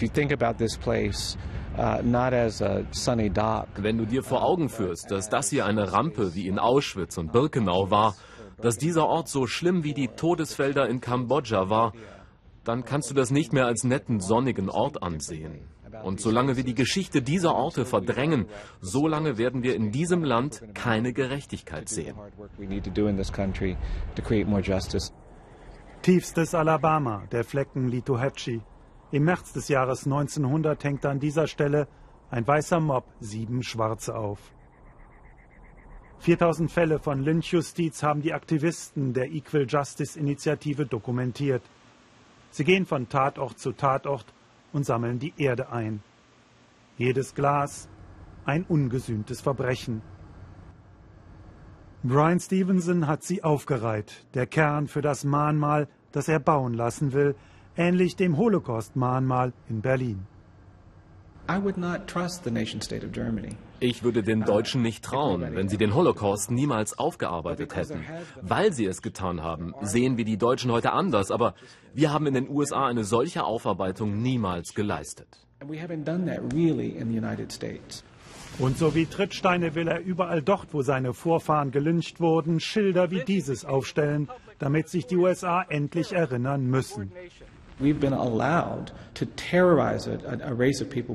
Wenn 3.76 3.98
du 3.98 4.06
dir 4.06 4.24
vor 4.24 4.44
Augen 4.44 4.70
führst, 4.70 5.12
dass 5.12 5.30
das 5.30 5.50
hier 5.50 5.66
eine 5.66 5.94
Rampe 5.94 6.36
wie 6.36 6.48
in 6.48 6.60
Auschwitz 6.60 7.18
und 7.18 7.32
Birkenau 7.32 7.90
war, 7.90 8.16
dass 8.62 8.78
dieser 8.78 9.08
Ort 9.08 9.30
so 9.30 9.48
schlimm 9.48 9.84
wie 9.84 9.94
die 9.94 10.10
Todesfelder 10.10 10.88
in 10.90 11.02
Kambodscha 11.02 11.70
war, 11.70 11.94
dann 12.64 12.84
kannst 12.84 13.10
du 13.10 13.16
das 13.16 13.32
nicht 13.32 13.54
mehr 13.54 13.66
als 13.66 13.84
netten, 13.84 14.20
sonnigen 14.20 14.70
Ort 14.70 15.02
ansehen. 15.02 15.62
Und 16.04 16.22
solange 16.22 16.56
wir 16.56 16.64
die 16.64 16.76
Geschichte 16.76 17.22
dieser 17.22 17.56
Orte 17.56 17.86
verdrängen, 17.86 18.46
solange 18.82 19.38
werden 19.38 19.64
wir 19.64 19.76
in 19.76 19.92
diesem 19.92 20.24
Land 20.24 20.62
keine 20.74 21.14
Gerechtigkeit 21.14 21.90
sehen. 21.90 22.16
Tiefstes 26.02 26.54
Alabama, 26.54 27.24
der 27.32 27.44
Flecken 27.44 27.88
Lituhatchee. 27.88 28.62
Im 29.12 29.24
März 29.24 29.54
des 29.54 29.70
Jahres 29.70 30.06
1900 30.06 30.84
hängt 30.84 31.06
an 31.06 31.20
dieser 31.20 31.48
Stelle 31.48 31.88
ein 32.30 32.48
weißer 32.48 32.80
Mob 32.80 33.06
sieben 33.20 33.64
Schwarze 33.64 34.16
auf. 34.16 34.40
4000 36.20 36.70
Fälle 36.70 37.00
von 37.00 37.24
Lynchjustiz 37.24 38.04
haben 38.04 38.22
die 38.22 38.34
Aktivisten 38.34 39.14
der 39.14 39.32
Equal 39.32 39.66
Justice 39.68 40.20
Initiative 40.20 40.86
dokumentiert. 40.86 41.64
Sie 42.52 42.64
gehen 42.64 42.86
von 42.86 43.10
Tatort 43.10 43.58
zu 43.58 43.72
Tatort 43.72 44.26
und 44.74 44.86
sammeln 44.86 45.18
die 45.18 45.34
Erde 45.38 45.72
ein. 45.72 46.04
Jedes 46.98 47.34
Glas 47.34 47.90
ein 48.46 48.64
ungesühntes 48.64 49.42
Verbrechen. 49.42 50.02
Brian 52.04 52.40
Stevenson 52.40 53.08
hat 53.08 53.24
sie 53.24 53.44
aufgereiht. 53.44 54.26
Der 54.34 54.46
Kern 54.46 54.88
für 54.88 55.02
das 55.02 55.24
Mahnmal, 55.24 55.88
das 56.12 56.28
er 56.28 56.40
bauen 56.40 56.74
lassen 56.74 57.14
will, 57.14 57.36
ähnlich 57.76 58.16
dem 58.16 58.38
Holocaust-Mahnmal 58.38 59.54
in 59.70 59.82
Berlin. 59.82 60.26
Ich 63.80 64.04
würde 64.04 64.24
den 64.24 64.42
Deutschen 64.42 64.82
nicht 64.82 65.04
trauen, 65.04 65.42
wenn 65.56 65.70
sie 65.70 65.78
den 65.78 65.96
Holocaust 65.96 66.52
niemals 66.52 67.00
aufgearbeitet 67.00 67.76
hätten. 67.76 68.06
Weil 68.42 68.72
sie 68.74 68.86
es 68.86 69.02
getan 69.02 69.42
haben, 69.42 69.74
sehen 69.82 70.18
wir 70.18 70.26
die 70.26 70.38
Deutschen 70.38 70.72
heute 70.72 70.92
anders, 70.92 71.32
aber 71.32 71.56
wir 71.94 72.14
haben 72.14 72.28
in 72.28 72.36
den 72.36 72.50
USA 72.50 72.86
eine 72.88 73.04
solche 73.04 73.46
Aufarbeitung 73.46 74.22
niemals 74.22 74.76
geleistet. 74.76 75.28
Und 78.60 78.78
so 78.78 78.94
wie 78.94 79.06
Trittsteine 79.06 79.74
will 79.74 79.88
er 79.88 80.02
überall 80.02 80.42
dort, 80.42 80.74
wo 80.74 80.82
seine 80.82 81.14
Vorfahren 81.14 81.72
gelyncht 81.72 82.20
wurden, 82.20 82.60
Schilder 82.60 83.10
wie 83.10 83.24
dieses 83.24 83.64
aufstellen, 83.66 84.30
damit 84.60 84.90
sich 84.90 85.08
die 85.08 85.16
USA 85.16 85.64
endlich 85.64 86.12
erinnern 86.14 86.66
müssen. 86.66 87.12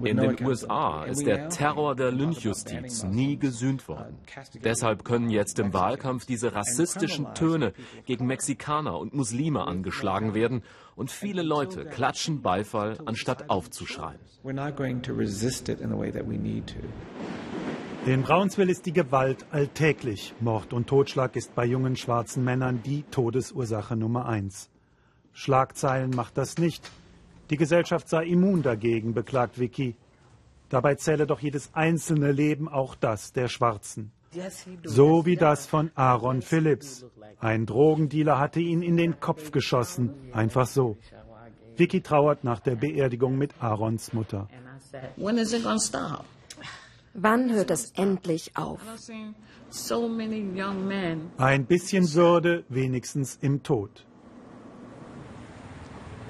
In 0.04 0.16
den 0.16 0.46
USA 0.46 1.04
ist 1.04 1.26
der 1.26 1.48
Terror 1.50 1.94
der 1.94 2.10
Lynchjustiz 2.10 3.04
nie 3.04 3.36
gesühnt 3.38 3.86
worden. 3.86 4.16
Deshalb 4.62 5.04
können 5.04 5.28
jetzt 5.30 5.58
im 5.58 5.72
Wahlkampf 5.74 6.24
diese 6.26 6.54
rassistischen 6.54 7.34
Töne 7.34 7.74
gegen 8.06 8.26
Mexikaner 8.26 8.98
und 8.98 9.14
Muslime 9.14 9.66
angeschlagen 9.66 10.34
werden 10.34 10.62
und 10.96 11.10
viele 11.10 11.42
Leute 11.42 11.84
klatschen 11.84 12.40
Beifall, 12.40 12.98
anstatt 13.04 13.50
aufzuschreien. 13.50 14.18
In 18.06 18.22
Brownsville 18.22 18.70
ist 18.70 18.84
die 18.86 18.92
Gewalt 18.92 19.46
alltäglich. 19.50 20.34
Mord 20.40 20.72
und 20.72 20.86
Totschlag 20.86 21.36
ist 21.36 21.54
bei 21.54 21.64
jungen 21.64 21.96
schwarzen 21.96 22.44
Männern 22.44 22.82
die 22.82 23.02
Todesursache 23.10 23.96
Nummer 23.96 24.26
eins. 24.26 24.70
Schlagzeilen 25.34 26.10
macht 26.10 26.38
das 26.38 26.58
nicht. 26.58 26.90
Die 27.50 27.56
Gesellschaft 27.56 28.08
sei 28.08 28.24
immun 28.24 28.62
dagegen, 28.62 29.12
beklagt 29.12 29.58
Vicky. 29.58 29.96
Dabei 30.70 30.94
zähle 30.94 31.26
doch 31.26 31.40
jedes 31.40 31.74
einzelne 31.74 32.32
Leben, 32.32 32.68
auch 32.68 32.94
das 32.94 33.32
der 33.32 33.48
Schwarzen. 33.48 34.12
So 34.84 35.26
wie 35.26 35.36
das 35.36 35.66
von 35.66 35.90
Aaron 35.94 36.42
Phillips. 36.42 37.04
Ein 37.38 37.66
Drogendealer 37.66 38.38
hatte 38.38 38.60
ihn 38.60 38.82
in 38.82 38.96
den 38.96 39.20
Kopf 39.20 39.52
geschossen, 39.52 40.14
einfach 40.32 40.66
so. 40.66 40.96
Vicky 41.76 42.00
trauert 42.00 42.44
nach 42.44 42.60
der 42.60 42.76
Beerdigung 42.76 43.36
mit 43.36 43.52
Aarons 43.60 44.12
Mutter. 44.12 44.48
Wann 47.14 47.52
hört 47.52 47.70
es 47.70 47.92
endlich 47.92 48.56
auf? 48.56 48.80
Ein 51.36 51.66
bisschen 51.66 52.14
Würde 52.14 52.64
wenigstens 52.68 53.38
im 53.40 53.62
Tod. 53.62 54.04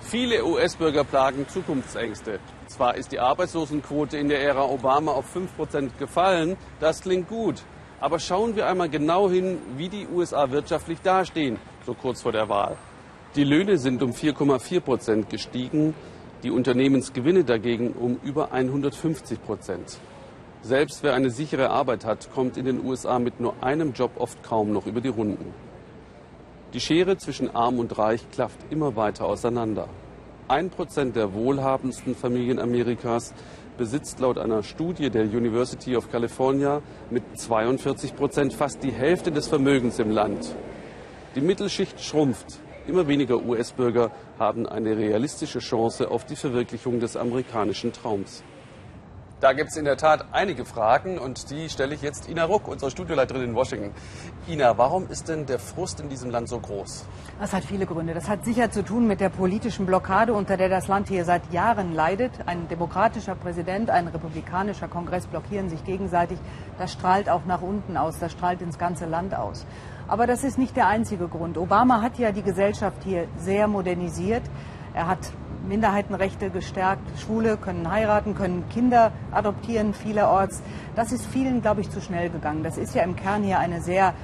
Viele 0.07 0.45
US-Bürger 0.45 1.03
plagen 1.03 1.49
Zukunftsängste. 1.49 2.39
Zwar 2.67 2.95
ist 2.95 3.11
die 3.11 3.21
Arbeitslosenquote 3.21 4.19
in 4.19 4.29
der 4.29 4.43
Ära 4.43 4.65
Obama 4.65 5.13
auf 5.13 5.35
5% 5.35 5.97
gefallen, 5.99 6.57
das 6.79 7.01
klingt 7.01 7.27
gut. 7.29 7.63
Aber 8.01 8.19
schauen 8.19 8.55
wir 8.55 8.69
einmal 8.69 8.91
genau 8.91 9.31
hin, 9.31 9.59
wie 9.79 9.89
die 9.89 10.07
USA 10.07 10.51
wirtschaftlich 10.51 11.01
dastehen, 11.01 11.59
so 11.87 11.95
kurz 11.95 12.21
vor 12.21 12.33
der 12.33 12.51
Wahl. 12.51 12.77
Die 13.35 13.45
Löhne 13.45 13.79
sind 13.79 14.03
um 14.03 14.11
4,4 14.11 14.81
Prozent 14.81 15.31
gestiegen, 15.31 15.95
die 16.43 16.51
Unternehmensgewinne 16.51 17.43
dagegen 17.43 17.93
um 17.93 18.21
über 18.23 18.53
150 18.53 19.43
Prozent. 19.43 19.99
Selbst 20.61 21.03
wer 21.03 21.15
eine 21.15 21.31
sichere 21.31 21.71
Arbeit 21.71 22.05
hat, 22.05 22.31
kommt 22.31 22.59
in 22.59 22.67
den 22.67 22.85
USA 22.85 23.19
mit 23.19 23.41
nur 23.41 23.55
einem 23.63 23.95
Job 23.95 24.13
oft 24.19 24.43
kaum 24.43 24.71
noch 24.71 24.87
über 24.87 25.01
die 25.01 25.09
Runden. 25.09 25.64
Die 26.75 26.81
Schere 26.81 27.17
zwischen 27.17 27.55
Arm 27.55 27.79
und 27.79 27.97
Reich 27.99 28.29
klafft 28.33 28.59
immer 28.71 28.97
weiter 28.97 29.27
auseinander. 29.27 29.89
Ein 30.49 30.71
Prozent 30.71 31.15
der 31.15 31.33
wohlhabendsten 31.33 32.17
Familien 32.17 32.59
Amerikas 32.59 33.33
besitzt 33.79 34.19
laut 34.19 34.39
einer 34.39 34.65
Studie 34.65 35.09
der 35.09 35.23
University 35.23 35.97
of 35.97 36.11
California 36.11 36.83
mit 37.11 37.23
42 37.39 38.17
Prozent 38.17 38.55
fast 38.55 38.83
die 38.83 38.91
Hälfte 38.91 39.31
des 39.31 39.47
Vermögens 39.47 40.01
im 40.01 40.11
Land. 40.11 40.53
Die 41.37 41.41
Mittelschicht 41.41 42.01
schrumpft. 42.01 42.59
Immer 42.89 43.07
weniger 43.07 43.41
US-Bürger 43.45 44.11
haben 44.41 44.67
eine 44.67 44.97
realistische 44.97 45.61
Chance 45.61 46.11
auf 46.11 46.25
die 46.25 46.37
Verwirklichung 46.37 46.99
des 46.99 47.17
amerikanischen 47.17 47.93
Traums. 47.93 48.43
Da 49.41 49.53
gibt 49.53 49.71
es 49.71 49.77
in 49.77 49.85
der 49.85 49.97
Tat 49.97 50.27
einige 50.33 50.65
Fragen 50.65 51.19
und 51.19 51.51
die 51.51 51.69
stelle 51.69 51.95
ich 51.95 52.03
jetzt 52.03 52.29
Ina 52.29 52.45
Ruck, 52.45 52.69
unserer 52.69 52.91
Studioleiterin 52.91 53.43
in 53.43 53.55
Washington. 53.55 53.93
Ina, 54.49 54.79
warum 54.79 55.09
ist 55.09 55.29
denn 55.29 55.45
der 55.45 55.59
Frust 55.59 56.01
in 56.01 56.09
diesem 56.09 56.31
Land 56.31 56.49
so 56.49 56.61
groß? 56.61 57.05
Das 57.41 57.53
hat 57.53 57.65
viele 57.65 57.85
Gründe. 57.85 58.15
Das 58.15 58.29
hat 58.29 58.45
sicher 58.45 58.71
zu 58.71 58.85
tun 58.85 59.07
mit 59.07 59.21
der 59.21 59.29
politischen 59.29 59.87
Blockade, 59.87 60.33
unter 60.33 60.57
der 60.57 60.69
das 60.69 60.87
Land 60.87 61.09
hier 61.09 61.25
seit 61.25 61.53
Jahren 61.53 61.95
leidet. 61.95 62.33
Ein 62.47 62.69
demokratischer 62.69 63.35
Präsident, 63.35 63.91
ein 63.91 64.07
republikanischer 64.07 64.89
Kongress 64.89 65.27
blockieren 65.27 65.69
sich 65.69 65.85
gegenseitig. 65.85 66.39
Das 66.79 66.93
strahlt 66.93 67.29
auch 67.29 67.45
nach 67.45 67.61
unten 67.61 67.97
aus, 67.97 68.19
das 68.19 68.33
strahlt 68.33 68.63
ins 68.63 68.79
ganze 68.79 69.05
Land 69.05 69.35
aus. 69.35 69.67
Aber 70.07 70.27
das 70.27 70.45
ist 70.45 70.59
nicht 70.59 70.77
der 70.77 70.87
einzige 70.87 71.29
Grund. 71.29 71.59
Obama 71.59 72.01
hat 72.01 72.19
ja 72.19 72.31
die 72.31 72.43
Gesellschaft 72.43 73.03
hier 73.05 73.27
sehr 73.37 73.67
modernisiert. 73.67 74.43
Er 74.95 75.09
hat 75.09 75.19
Minderheitenrechte 75.69 76.51
gestärkt. 76.51 77.03
Schwule 77.19 77.57
können 77.57 77.91
heiraten, 77.91 78.35
können 78.35 78.69
Kinder 78.69 79.13
adoptieren 79.31 79.95
vielerorts. 79.95 80.63
Das 80.95 81.13
ist 81.13 81.27
vielen, 81.27 81.63
glaube 81.63 81.81
ich, 81.81 81.91
zu 81.91 82.01
schnell 82.01 82.31
gegangen. 82.31 82.63
Das 82.63 82.77
ist 82.77 82.95
ja 82.95 83.03
im 83.03 83.17
Kern 83.17 83.43
hier 83.43 83.59
eine 83.59 83.81
sehr 83.81 84.15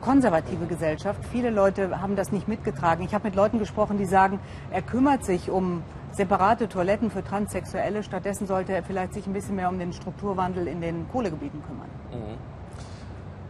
konservative 0.00 0.66
Gesellschaft. 0.66 1.20
Viele 1.32 1.50
Leute 1.50 2.00
haben 2.00 2.16
das 2.16 2.32
nicht 2.32 2.48
mitgetragen. 2.48 3.04
Ich 3.04 3.14
habe 3.14 3.24
mit 3.24 3.34
Leuten 3.34 3.58
gesprochen, 3.58 3.98
die 3.98 4.04
sagen, 4.04 4.38
er 4.70 4.82
kümmert 4.82 5.24
sich 5.24 5.50
um 5.50 5.82
separate 6.12 6.68
Toiletten 6.68 7.10
für 7.10 7.24
Transsexuelle. 7.24 8.02
Stattdessen 8.02 8.46
sollte 8.46 8.72
er 8.72 8.82
vielleicht 8.82 9.14
sich 9.14 9.26
ein 9.26 9.32
bisschen 9.32 9.56
mehr 9.56 9.68
um 9.68 9.78
den 9.78 9.92
Strukturwandel 9.92 10.68
in 10.68 10.80
den 10.80 11.08
Kohlegebieten 11.10 11.62
kümmern. 11.62 11.88
Mhm. 12.12 12.38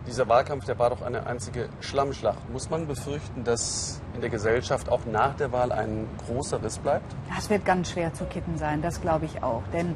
Dieser 0.07 0.29
Wahlkampf, 0.29 0.65
der 0.65 0.79
war 0.79 0.91
doch 0.91 1.03
eine 1.03 1.27
einzige 1.27 1.69
Schlammschlacht. 1.81 2.39
Muss 2.53 2.71
man 2.71 2.87
befürchten, 2.87 3.43
dass 3.43 4.01
in 4.17 4.23
der 4.23 4.31
Gesellschaft 4.31 4.91
auch 4.91 5.05
nach 5.07 5.35
der 5.37 5.53
Wahl 5.53 5.71
ein 5.71 6.09
großer 6.27 6.63
Riss 6.63 6.79
bleibt? 6.79 7.15
Das 7.35 7.49
wird 7.49 7.65
ganz 7.65 7.91
schwer 7.91 8.13
zu 8.13 8.25
kitten 8.25 8.59
sein, 8.59 8.83
das 8.83 9.01
glaube 9.01 9.27
ich 9.27 9.43
auch. 9.43 9.63
Denn 9.73 9.95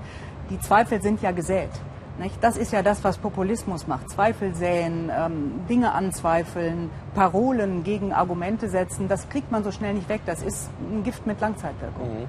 die 0.50 0.60
Zweifel 0.60 1.02
sind 1.02 1.22
ja 1.22 1.32
gesät. 1.32 1.70
Nicht? 2.18 2.36
Das 2.42 2.58
ist 2.58 2.70
ja 2.72 2.82
das, 2.82 3.02
was 3.02 3.16
Populismus 3.16 3.86
macht. 3.86 4.10
Zweifel 4.10 4.54
säen, 4.54 5.10
ähm, 5.10 5.60
Dinge 5.70 5.92
anzweifeln, 5.92 6.90
Parolen 7.14 7.82
gegen 7.82 8.12
Argumente 8.12 8.68
setzen. 8.68 9.08
Das 9.08 9.28
kriegt 9.30 9.50
man 9.50 9.64
so 9.64 9.72
schnell 9.72 9.94
nicht 9.94 10.08
weg. 10.10 10.20
Das 10.26 10.42
ist 10.42 10.68
ein 10.80 11.02
Gift 11.02 11.26
mit 11.26 11.40
Langzeitwirkung. 11.40 12.20
Mhm. 12.20 12.26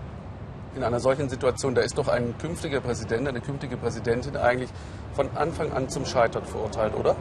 In 0.77 0.83
einer 0.83 1.01
solchen 1.01 1.27
Situation, 1.27 1.75
da 1.75 1.81
ist 1.81 1.97
doch 1.97 2.07
ein 2.07 2.33
künftiger 2.37 2.79
Präsident, 2.79 3.27
eine 3.27 3.41
künftige 3.41 3.75
Präsidentin 3.75 4.37
eigentlich 4.37 4.69
von 5.13 5.27
Anfang 5.35 5.73
an 5.73 5.89
zum 5.89 6.05
Scheitern 6.05 6.45
verurteilt, 6.45 6.95
oder? 6.95 7.17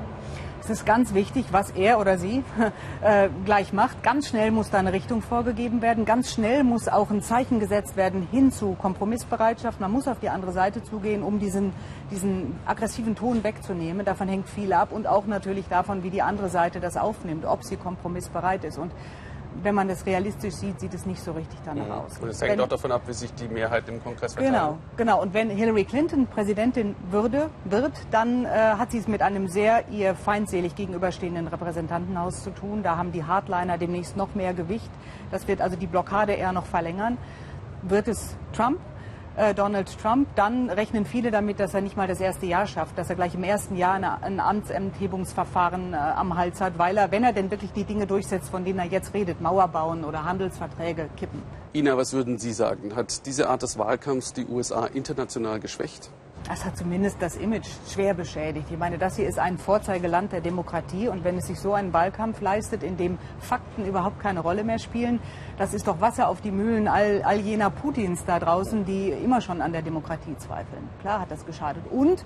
Es 0.62 0.68
ist 0.68 0.84
ganz 0.84 1.14
wichtig, 1.14 1.46
was 1.52 1.70
er 1.70 1.98
oder 1.98 2.18
sie 2.18 2.44
äh, 3.00 3.28
gleich 3.44 3.72
macht. 3.72 4.02
Ganz 4.02 4.28
schnell 4.28 4.50
muss 4.50 4.70
da 4.70 4.78
eine 4.78 4.92
Richtung 4.92 5.22
vorgegeben 5.22 5.80
werden. 5.80 6.04
Ganz 6.04 6.32
schnell 6.32 6.64
muss 6.64 6.86
auch 6.86 7.10
ein 7.10 7.22
Zeichen 7.22 7.60
gesetzt 7.60 7.96
werden 7.96 8.28
hin 8.30 8.52
zu 8.52 8.74
Kompromissbereitschaft. 8.74 9.80
Man 9.80 9.90
muss 9.90 10.06
auf 10.06 10.20
die 10.20 10.28
andere 10.28 10.52
Seite 10.52 10.82
zugehen, 10.82 11.22
um 11.22 11.38
diesen, 11.38 11.72
diesen 12.10 12.58
aggressiven 12.66 13.16
Ton 13.16 13.42
wegzunehmen. 13.42 14.04
Davon 14.04 14.28
hängt 14.28 14.48
viel 14.48 14.72
ab 14.74 14.92
und 14.92 15.06
auch 15.06 15.26
natürlich 15.26 15.66
davon, 15.68 16.02
wie 16.02 16.10
die 16.10 16.22
andere 16.22 16.50
Seite 16.50 16.78
das 16.78 16.98
aufnimmt, 16.98 17.46
ob 17.46 17.64
sie 17.64 17.76
kompromissbereit 17.76 18.64
ist. 18.64 18.76
Und 18.76 18.92
wenn 19.62 19.74
man 19.74 19.88
das 19.88 20.06
realistisch 20.06 20.54
sieht, 20.54 20.80
sieht 20.80 20.94
es 20.94 21.06
nicht 21.06 21.22
so 21.22 21.32
richtig 21.32 21.58
danach 21.64 21.86
mhm. 21.86 21.92
aus. 21.92 22.18
Und 22.18 22.28
es 22.28 22.40
hängt 22.40 22.52
wenn, 22.52 22.60
auch 22.60 22.68
davon 22.68 22.92
ab, 22.92 23.02
wie 23.06 23.12
sich 23.12 23.32
die 23.34 23.48
Mehrheit 23.48 23.88
im 23.88 24.02
Kongress 24.02 24.34
verteilt. 24.34 24.54
Genau, 24.54 24.78
genau. 24.96 25.22
Und 25.22 25.34
wenn 25.34 25.50
Hillary 25.50 25.84
Clinton 25.84 26.26
Präsidentin 26.26 26.94
würde, 27.10 27.50
wird, 27.64 27.92
dann 28.10 28.44
äh, 28.44 28.48
hat 28.48 28.90
sie 28.90 28.98
es 28.98 29.08
mit 29.08 29.22
einem 29.22 29.48
sehr 29.48 29.88
ihr 29.88 30.14
feindselig 30.14 30.74
gegenüberstehenden 30.74 31.48
Repräsentantenhaus 31.48 32.42
zu 32.42 32.50
tun. 32.50 32.82
Da 32.82 32.96
haben 32.96 33.12
die 33.12 33.24
Hardliner 33.24 33.78
demnächst 33.78 34.16
noch 34.16 34.34
mehr 34.34 34.54
Gewicht. 34.54 34.90
Das 35.30 35.46
wird 35.48 35.60
also 35.60 35.76
die 35.76 35.86
Blockade 35.86 36.32
eher 36.32 36.52
noch 36.52 36.66
verlängern. 36.66 37.18
Wird 37.82 38.08
es 38.08 38.36
Trump? 38.52 38.78
Äh, 39.40 39.54
Donald 39.54 39.98
Trump, 39.98 40.28
dann 40.34 40.68
rechnen 40.68 41.06
viele 41.06 41.30
damit, 41.30 41.60
dass 41.60 41.72
er 41.72 41.80
nicht 41.80 41.96
mal 41.96 42.06
das 42.06 42.20
erste 42.20 42.44
Jahr 42.44 42.66
schafft, 42.66 42.98
dass 42.98 43.08
er 43.08 43.16
gleich 43.16 43.34
im 43.34 43.42
ersten 43.42 43.74
Jahr 43.74 43.94
eine, 43.94 44.22
ein 44.22 44.38
Amtsenthebungsverfahren 44.38 45.94
äh, 45.94 45.96
am 45.96 46.36
Hals 46.36 46.60
hat, 46.60 46.74
weil 46.76 46.98
er, 46.98 47.10
wenn 47.10 47.24
er 47.24 47.32
denn 47.32 47.50
wirklich 47.50 47.72
die 47.72 47.84
Dinge 47.84 48.06
durchsetzt, 48.06 48.50
von 48.50 48.66
denen 48.66 48.80
er 48.80 48.84
jetzt 48.84 49.14
redet, 49.14 49.40
Mauer 49.40 49.68
bauen 49.68 50.04
oder 50.04 50.26
Handelsverträge 50.26 51.08
kippen. 51.16 51.42
Ina, 51.72 51.96
was 51.96 52.12
würden 52.12 52.36
Sie 52.36 52.52
sagen? 52.52 52.94
Hat 52.94 53.24
diese 53.24 53.48
Art 53.48 53.62
des 53.62 53.78
Wahlkampfs 53.78 54.34
die 54.34 54.44
USA 54.44 54.84
international 54.84 55.58
geschwächt? 55.58 56.10
Das 56.48 56.64
hat 56.64 56.76
zumindest 56.76 57.20
das 57.20 57.36
Image 57.36 57.68
schwer 57.88 58.14
beschädigt. 58.14 58.66
Ich 58.70 58.78
meine, 58.78 58.98
das 58.98 59.16
hier 59.16 59.28
ist 59.28 59.38
ein 59.38 59.58
Vorzeigeland 59.58 60.32
der 60.32 60.40
Demokratie 60.40 61.08
und 61.08 61.22
wenn 61.22 61.36
es 61.36 61.46
sich 61.46 61.60
so 61.60 61.74
einen 61.74 61.92
Wahlkampf 61.92 62.40
leistet, 62.40 62.82
in 62.82 62.96
dem 62.96 63.18
Fakten 63.38 63.84
überhaupt 63.84 64.20
keine 64.20 64.40
Rolle 64.40 64.64
mehr 64.64 64.78
spielen, 64.78 65.20
das 65.58 65.74
ist 65.74 65.86
doch 65.86 66.00
Wasser 66.00 66.28
auf 66.28 66.40
die 66.40 66.50
Mühlen 66.50 66.88
all, 66.88 67.22
all 67.22 67.38
jener 67.38 67.70
Putins 67.70 68.24
da 68.24 68.40
draußen, 68.40 68.84
die 68.84 69.10
immer 69.10 69.40
schon 69.40 69.60
an 69.60 69.72
der 69.72 69.82
Demokratie 69.82 70.36
zweifeln. 70.38 70.88
Klar 71.00 71.20
hat 71.20 71.30
das 71.30 71.46
geschadet. 71.46 71.84
Und 71.90 72.24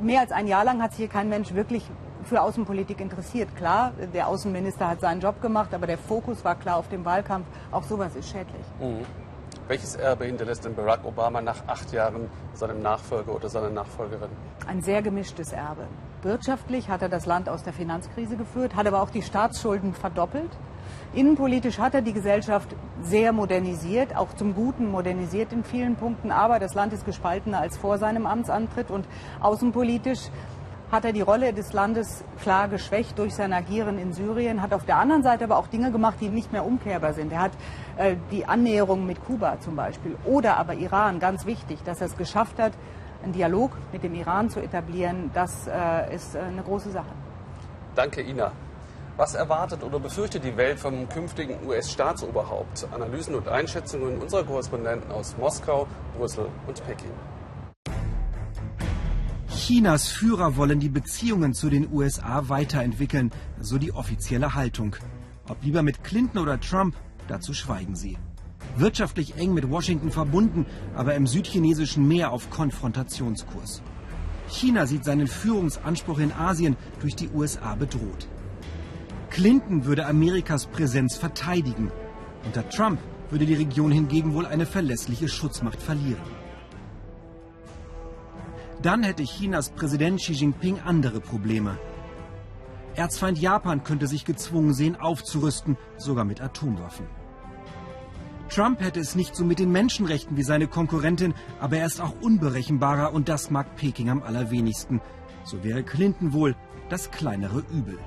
mehr 0.00 0.20
als 0.20 0.32
ein 0.32 0.46
Jahr 0.46 0.64
lang 0.64 0.80
hat 0.82 0.92
sich 0.92 1.00
hier 1.00 1.08
kein 1.08 1.28
Mensch 1.28 1.52
wirklich 1.52 1.84
für 2.24 2.40
Außenpolitik 2.42 3.00
interessiert. 3.00 3.54
Klar, 3.56 3.92
der 4.14 4.28
Außenminister 4.28 4.88
hat 4.88 5.00
seinen 5.00 5.20
Job 5.20 5.40
gemacht, 5.42 5.74
aber 5.74 5.86
der 5.86 5.98
Fokus 5.98 6.44
war 6.44 6.54
klar 6.54 6.76
auf 6.76 6.88
dem 6.88 7.04
Wahlkampf. 7.04 7.46
Auch 7.70 7.82
sowas 7.82 8.14
ist 8.14 8.30
schädlich. 8.30 8.64
Mhm. 8.80 9.04
Welches 9.70 9.94
Erbe 9.94 10.24
hinterlässt 10.24 10.64
denn 10.64 10.74
Barack 10.74 11.04
Obama 11.04 11.40
nach 11.40 11.68
acht 11.68 11.92
Jahren 11.92 12.28
seinem 12.54 12.82
Nachfolger 12.82 13.32
oder 13.32 13.48
seiner 13.48 13.70
Nachfolgerin? 13.70 14.28
Ein 14.66 14.82
sehr 14.82 15.00
gemischtes 15.00 15.52
Erbe. 15.52 15.86
Wirtschaftlich 16.22 16.88
hat 16.88 17.02
er 17.02 17.08
das 17.08 17.24
Land 17.24 17.48
aus 17.48 17.62
der 17.62 17.72
Finanzkrise 17.72 18.36
geführt, 18.36 18.74
hat 18.74 18.88
aber 18.88 19.00
auch 19.00 19.10
die 19.10 19.22
Staatsschulden 19.22 19.94
verdoppelt. 19.94 20.50
Innenpolitisch 21.14 21.78
hat 21.78 21.94
er 21.94 22.02
die 22.02 22.12
Gesellschaft 22.12 22.74
sehr 23.00 23.32
modernisiert, 23.32 24.16
auch 24.16 24.34
zum 24.34 24.56
Guten 24.56 24.90
modernisiert 24.90 25.52
in 25.52 25.62
vielen 25.62 25.94
Punkten, 25.94 26.32
aber 26.32 26.58
das 26.58 26.74
Land 26.74 26.92
ist 26.92 27.06
gespaltener 27.06 27.60
als 27.60 27.76
vor 27.76 27.98
seinem 27.98 28.26
Amtsantritt 28.26 28.90
und 28.90 29.06
außenpolitisch 29.38 30.30
hat 30.90 31.04
er 31.04 31.12
die 31.12 31.20
Rolle 31.20 31.52
des 31.52 31.72
Landes 31.72 32.24
klar 32.42 32.68
geschwächt 32.68 33.18
durch 33.18 33.34
sein 33.34 33.52
Agieren 33.52 33.98
in 33.98 34.12
Syrien, 34.12 34.60
hat 34.60 34.72
auf 34.72 34.84
der 34.84 34.96
anderen 34.96 35.22
Seite 35.22 35.44
aber 35.44 35.56
auch 35.56 35.68
Dinge 35.68 35.92
gemacht, 35.92 36.16
die 36.20 36.28
nicht 36.28 36.52
mehr 36.52 36.64
umkehrbar 36.64 37.12
sind. 37.12 37.32
Er 37.32 37.40
hat 37.40 37.52
äh, 37.96 38.16
die 38.30 38.46
Annäherung 38.46 39.06
mit 39.06 39.24
Kuba 39.24 39.60
zum 39.60 39.76
Beispiel 39.76 40.16
oder 40.24 40.56
aber 40.56 40.74
Iran, 40.74 41.20
ganz 41.20 41.46
wichtig, 41.46 41.78
dass 41.84 42.00
er 42.00 42.08
es 42.08 42.16
geschafft 42.16 42.58
hat, 42.58 42.72
einen 43.22 43.32
Dialog 43.32 43.72
mit 43.92 44.02
dem 44.02 44.14
Iran 44.14 44.50
zu 44.50 44.60
etablieren, 44.60 45.30
das 45.34 45.66
äh, 45.66 46.14
ist 46.14 46.34
äh, 46.34 46.40
eine 46.40 46.62
große 46.62 46.90
Sache. 46.90 47.12
Danke, 47.94 48.22
Ina. 48.22 48.52
Was 49.16 49.34
erwartet 49.34 49.82
oder 49.84 49.98
befürchtet 50.00 50.44
die 50.44 50.56
Welt 50.56 50.80
vom 50.80 51.06
künftigen 51.08 51.58
US-Staatsoberhaupt? 51.66 52.88
Analysen 52.92 53.34
und 53.34 53.48
Einschätzungen 53.48 54.18
unserer 54.18 54.44
Korrespondenten 54.44 55.12
aus 55.12 55.36
Moskau, 55.36 55.86
Brüssel 56.16 56.46
und 56.66 56.82
Peking. 56.86 57.10
Chinas 59.60 60.08
Führer 60.08 60.56
wollen 60.56 60.80
die 60.80 60.88
Beziehungen 60.88 61.52
zu 61.52 61.68
den 61.68 61.92
USA 61.92 62.48
weiterentwickeln, 62.48 63.30
so 63.60 63.76
die 63.76 63.92
offizielle 63.92 64.54
Haltung. 64.54 64.96
Ob 65.50 65.62
lieber 65.62 65.82
mit 65.82 66.02
Clinton 66.02 66.38
oder 66.38 66.58
Trump, 66.58 66.96
dazu 67.28 67.52
schweigen 67.52 67.94
sie. 67.94 68.16
Wirtschaftlich 68.76 69.36
eng 69.36 69.52
mit 69.52 69.70
Washington 69.70 70.10
verbunden, 70.10 70.64
aber 70.94 71.14
im 71.14 71.26
südchinesischen 71.26 72.08
Meer 72.08 72.32
auf 72.32 72.48
Konfrontationskurs. 72.48 73.82
China 74.48 74.86
sieht 74.86 75.04
seinen 75.04 75.26
Führungsanspruch 75.26 76.20
in 76.20 76.32
Asien 76.32 76.76
durch 77.00 77.14
die 77.14 77.28
USA 77.28 77.74
bedroht. 77.74 78.28
Clinton 79.28 79.84
würde 79.84 80.06
Amerikas 80.06 80.66
Präsenz 80.68 81.18
verteidigen. 81.18 81.92
Unter 82.46 82.66
Trump 82.70 82.98
würde 83.28 83.44
die 83.44 83.54
Region 83.54 83.92
hingegen 83.92 84.32
wohl 84.32 84.46
eine 84.46 84.64
verlässliche 84.64 85.28
Schutzmacht 85.28 85.82
verlieren. 85.82 86.39
Dann 88.82 89.02
hätte 89.02 89.24
Chinas 89.24 89.68
Präsident 89.68 90.20
Xi 90.20 90.32
Jinping 90.32 90.80
andere 90.80 91.20
Probleme. 91.20 91.78
Erzfeind 92.94 93.38
Japan 93.38 93.84
könnte 93.84 94.06
sich 94.06 94.24
gezwungen 94.24 94.72
sehen, 94.72 94.96
aufzurüsten, 94.96 95.76
sogar 95.98 96.24
mit 96.24 96.40
Atomwaffen. 96.40 97.06
Trump 98.48 98.80
hätte 98.80 98.98
es 98.98 99.14
nicht 99.14 99.36
so 99.36 99.44
mit 99.44 99.58
den 99.58 99.70
Menschenrechten 99.70 100.36
wie 100.38 100.42
seine 100.42 100.66
Konkurrentin, 100.66 101.34
aber 101.60 101.76
er 101.76 101.86
ist 101.86 102.00
auch 102.00 102.14
unberechenbarer 102.22 103.12
und 103.12 103.28
das 103.28 103.50
mag 103.50 103.76
Peking 103.76 104.08
am 104.08 104.22
allerwenigsten. 104.22 105.02
So 105.44 105.62
wäre 105.62 105.82
Clinton 105.82 106.32
wohl 106.32 106.56
das 106.88 107.10
kleinere 107.10 107.62
Übel. 107.70 107.98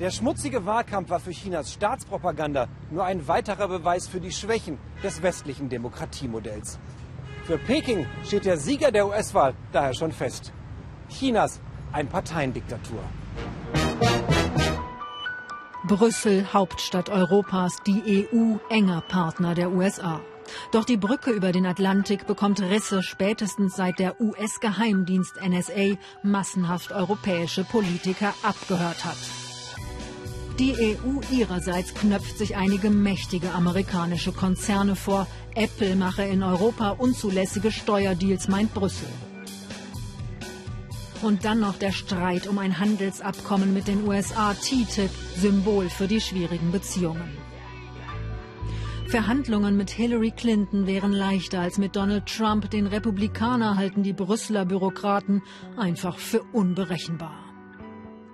Der 0.00 0.10
schmutzige 0.10 0.66
Wahlkampf 0.66 1.10
war 1.10 1.20
für 1.20 1.30
Chinas 1.30 1.72
Staatspropaganda 1.72 2.68
nur 2.90 3.04
ein 3.04 3.28
weiterer 3.28 3.68
Beweis 3.68 4.08
für 4.08 4.20
die 4.20 4.32
Schwächen 4.32 4.78
des 5.02 5.22
westlichen 5.22 5.68
Demokratiemodells. 5.68 6.78
Für 7.46 7.58
Peking 7.58 8.06
steht 8.24 8.44
der 8.44 8.56
Sieger 8.58 8.90
der 8.90 9.06
US-Wahl 9.06 9.54
daher 9.70 9.94
schon 9.94 10.10
fest. 10.10 10.52
Chinas 11.08 11.60
Einparteiendiktatur. 11.92 12.98
Brüssel, 15.86 16.52
Hauptstadt 16.52 17.08
Europas, 17.08 17.76
die 17.86 18.26
EU, 18.32 18.56
enger 18.68 19.00
Partner 19.02 19.54
der 19.54 19.70
USA. 19.70 20.20
Doch 20.72 20.84
die 20.84 20.96
Brücke 20.96 21.30
über 21.30 21.52
den 21.52 21.66
Atlantik 21.66 22.26
bekommt 22.26 22.60
Risse 22.60 23.04
spätestens 23.04 23.76
seit 23.76 24.00
der 24.00 24.20
US-Geheimdienst 24.20 25.34
NSA 25.40 25.98
massenhaft 26.24 26.90
europäische 26.90 27.62
Politiker 27.62 28.34
abgehört 28.42 29.04
hat. 29.04 29.45
Die 30.58 30.74
EU 30.74 31.20
ihrerseits 31.30 31.92
knöpft 31.92 32.38
sich 32.38 32.56
einige 32.56 32.88
mächtige 32.88 33.52
amerikanische 33.52 34.32
Konzerne 34.32 34.96
vor. 34.96 35.26
Apple 35.54 35.96
mache 35.96 36.22
in 36.22 36.42
Europa 36.42 36.90
unzulässige 36.90 37.70
Steuerdeals, 37.70 38.48
meint 38.48 38.72
Brüssel. 38.72 39.08
Und 41.20 41.44
dann 41.44 41.60
noch 41.60 41.76
der 41.76 41.92
Streit 41.92 42.46
um 42.46 42.58
ein 42.58 42.78
Handelsabkommen 42.78 43.74
mit 43.74 43.86
den 43.86 44.08
USA, 44.08 44.54
TTIP, 44.54 45.10
Symbol 45.36 45.90
für 45.90 46.08
die 46.08 46.22
schwierigen 46.22 46.72
Beziehungen. 46.72 47.36
Verhandlungen 49.08 49.76
mit 49.76 49.90
Hillary 49.90 50.30
Clinton 50.30 50.86
wären 50.86 51.12
leichter 51.12 51.60
als 51.60 51.76
mit 51.76 51.94
Donald 51.96 52.26
Trump. 52.26 52.70
Den 52.70 52.86
Republikaner 52.86 53.76
halten 53.76 54.02
die 54.02 54.14
Brüsseler 54.14 54.64
Bürokraten 54.64 55.42
einfach 55.76 56.18
für 56.18 56.42
unberechenbar. 56.52 57.45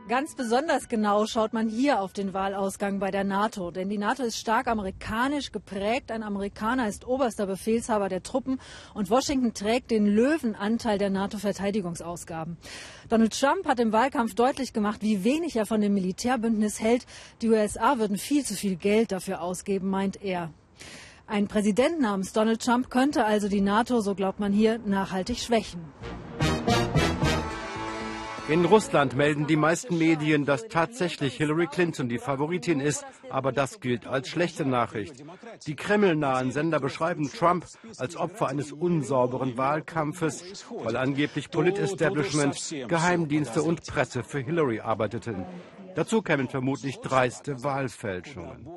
Ganz 0.09 0.35
besonders 0.35 0.89
genau 0.89 1.27
schaut 1.27 1.53
man 1.53 1.69
hier 1.69 2.01
auf 2.01 2.13
den 2.13 2.35
Wahlausgang 2.35 2.99
bei 2.99 3.13
der 3.13 3.23
NATO, 3.23 3.71
denn 3.71 3.89
die 3.89 3.99
NATO 3.99 4.25
ist 4.25 4.37
stark 4.37 4.67
amerikanisch 4.67 5.53
geprägt. 5.53 6.11
Ein 6.11 6.25
Amerikaner 6.25 6.89
ist 6.89 7.07
oberster 7.07 7.47
Befehlshaber 7.47 8.09
der 8.09 8.23
Truppen 8.23 8.59
und 8.95 9.11
Washington 9.11 9.55
trägt 9.55 9.93
den 9.93 10.07
Löwenanteil 10.07 10.99
der 10.99 11.11
NATO-Verteidigungsausgaben. 11.11 12.57
Donald 13.09 13.39
Trump 13.39 13.65
hat 13.67 13.79
im 13.79 13.93
Wahlkampf 13.93 14.35
deutlich 14.35 14.73
gemacht, 14.73 15.03
wie 15.03 15.23
wenig 15.23 15.55
er 15.55 15.67
von 15.67 15.81
dem 15.81 15.95
Militärbündnis 15.95 16.81
hält. 16.81 17.07
Die 17.41 17.49
USA 17.49 17.99
würden 17.99 18.19
viel 18.19 18.45
zu 18.45 18.55
viel 18.55 18.75
Geld 18.75 19.13
dafür 19.13 19.41
ausgeben, 19.41 19.89
meint 19.89 20.21
er. 20.21 20.51
Ein 21.29 21.47
Präsident 21.47 22.01
namens 22.01 22.33
Donald 22.33 22.61
Trump 22.61 22.91
könnte 22.91 23.25
also 23.25 23.49
die 23.49 23.61
NATO, 23.61 24.01
so 24.01 24.17
glaubt 24.17 24.41
man 24.41 24.53
hier, 24.53 24.79
nachhaltig 24.79 25.39
schwächen. 25.39 25.81
In 28.53 28.67
Russland 28.67 29.17
melden 29.17 29.47
die 29.47 29.57
meisten 29.57 29.97
Medien, 29.97 30.45
dass 30.45 30.69
tatsächlich 30.69 31.39
Hillary 31.39 31.69
Clinton 31.69 32.11
die 32.11 32.19
Favoritin 32.19 32.81
ist, 32.81 33.03
aber 33.31 33.51
das 33.51 33.81
gilt 33.81 34.07
als 34.07 34.29
schlechte 34.29 34.67
Nachricht. 34.67 35.25
Die 35.67 35.75
kremlnahen 35.75 36.53
Sender 36.53 36.79
beschreiben 36.79 37.33
Trump 37.33 37.65
als 37.97 38.15
Opfer 38.15 38.49
eines 38.49 38.71
unsauberen 38.71 39.57
Wahlkampfes, 39.57 40.67
weil 40.85 40.99
angeblich 40.99 41.51
Politestablishment, 41.51 42.75
Geheimdienste 42.89 43.63
und 43.63 43.87
Presse 43.87 44.23
für 44.23 44.41
Hillary 44.41 44.81
arbeiteten. 44.81 45.47
Dazu 45.95 46.21
kämen 46.21 46.51
vermutlich 46.51 46.99
dreiste 46.99 47.65
Wahlfälschungen. 47.65 48.69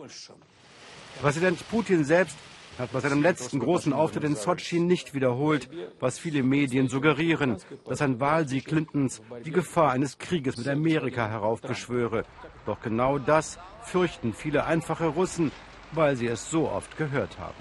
Präsident 1.22 1.70
Putin 1.70 2.06
selbst 2.06 2.38
hat 2.78 2.92
bei 2.92 3.00
seinem 3.00 3.22
letzten 3.22 3.60
großen 3.60 3.94
Auftritt 3.94 4.24
in 4.24 4.36
Sochi 4.36 4.80
nicht 4.80 5.14
wiederholt, 5.14 5.70
was 6.00 6.20
viele 6.20 6.44
Medien 6.44 6.90
suggerieren, 6.90 7.58
dass 7.88 8.02
ein 8.02 8.20
Wahlsieg 8.20 8.66
Clintons 8.66 9.22
die 9.46 9.52
Gefahr 9.52 9.92
eines 9.92 10.18
Krieges 10.18 10.58
mit 10.58 10.68
Amerika 10.68 11.28
heraufbeschwöre. 11.28 12.26
Doch 12.66 12.82
genau 12.82 13.18
das 13.20 13.58
fürchten 13.84 14.34
viele 14.34 14.66
einfache 14.66 15.08
Russen, 15.08 15.52
weil 15.94 16.16
sie 16.16 16.28
es 16.28 16.50
so 16.50 16.70
oft 16.70 16.98
gehört 16.98 17.38
haben. 17.40 17.56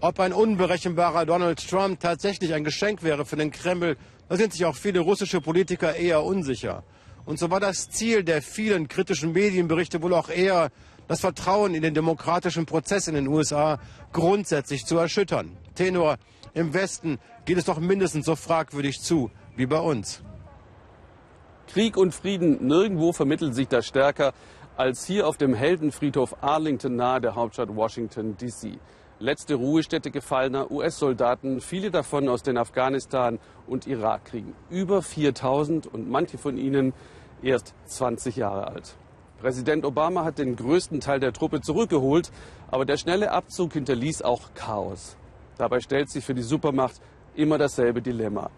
Ob 0.00 0.20
ein 0.20 0.32
unberechenbarer 0.32 1.24
Donald 1.24 1.66
Trump 1.66 2.00
tatsächlich 2.00 2.52
ein 2.52 2.64
Geschenk 2.64 3.02
wäre 3.02 3.24
für 3.24 3.36
den 3.36 3.50
Kreml, 3.50 3.96
da 4.28 4.36
sind 4.36 4.52
sich 4.52 4.64
auch 4.66 4.76
viele 4.76 5.00
russische 5.00 5.40
Politiker 5.40 5.94
eher 5.94 6.22
unsicher. 6.22 6.84
Und 7.24 7.38
so 7.38 7.50
war 7.50 7.60
das 7.60 7.88
Ziel 7.88 8.22
der 8.22 8.42
vielen 8.42 8.88
kritischen 8.88 9.32
Medienberichte 9.32 10.02
wohl 10.02 10.12
auch 10.12 10.28
eher, 10.28 10.70
das 11.08 11.20
Vertrauen 11.20 11.74
in 11.74 11.82
den 11.82 11.94
demokratischen 11.94 12.66
Prozess 12.66 13.08
in 13.08 13.14
den 13.14 13.28
USA 13.28 13.78
grundsätzlich 14.12 14.84
zu 14.84 14.96
erschüttern. 14.98 15.56
Tenor, 15.74 16.16
im 16.54 16.72
Westen 16.72 17.18
geht 17.44 17.58
es 17.58 17.64
doch 17.64 17.78
mindestens 17.78 18.26
so 18.26 18.36
fragwürdig 18.36 19.00
zu 19.00 19.30
wie 19.56 19.66
bei 19.66 19.78
uns. 19.78 20.22
Krieg 21.66 21.96
und 21.96 22.14
Frieden, 22.14 22.66
nirgendwo 22.66 23.12
vermitteln 23.12 23.52
sich 23.52 23.68
das 23.68 23.86
stärker 23.86 24.32
als 24.76 25.04
hier 25.04 25.28
auf 25.28 25.36
dem 25.36 25.54
Heldenfriedhof 25.54 26.42
Arlington 26.42 26.96
nahe 26.96 27.20
der 27.20 27.36
Hauptstadt 27.36 27.74
Washington, 27.74 28.36
D.C. 28.36 28.78
Letzte 29.20 29.54
Ruhestätte 29.54 30.10
gefallener 30.10 30.70
US-Soldaten, 30.70 31.60
viele 31.60 31.90
davon 31.90 32.28
aus 32.28 32.42
den 32.42 32.58
Afghanistan- 32.58 33.38
und 33.68 33.86
Irakkriegen. 33.86 34.54
Über 34.70 35.02
4000 35.02 35.86
und 35.86 36.10
manche 36.10 36.38
von 36.38 36.58
ihnen 36.58 36.92
erst 37.42 37.74
20 37.86 38.36
Jahre 38.36 38.66
alt. 38.66 38.96
Präsident 39.40 39.84
Obama 39.84 40.24
hat 40.24 40.38
den 40.38 40.56
größten 40.56 41.00
Teil 41.00 41.20
der 41.20 41.32
Truppe 41.32 41.60
zurückgeholt, 41.60 42.30
aber 42.70 42.84
der 42.84 42.96
schnelle 42.96 43.30
Abzug 43.30 43.72
hinterließ 43.74 44.22
auch 44.22 44.54
Chaos. 44.54 45.16
Dabei 45.58 45.80
stellt 45.80 46.10
sich 46.10 46.24
für 46.24 46.34
die 46.34 46.42
Supermacht 46.42 47.00
immer 47.34 47.58
dasselbe 47.58 48.00
Dilemma. 48.00 48.50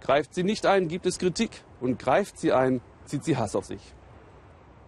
Greift 0.00 0.34
sie 0.34 0.42
nicht 0.42 0.66
ein, 0.66 0.88
gibt 0.88 1.06
es 1.06 1.18
Kritik 1.18 1.64
und 1.80 1.98
greift 1.98 2.38
sie 2.38 2.52
ein, 2.52 2.80
zieht 3.06 3.24
sie 3.24 3.36
Hass 3.36 3.56
auf 3.56 3.64
sich. 3.64 3.80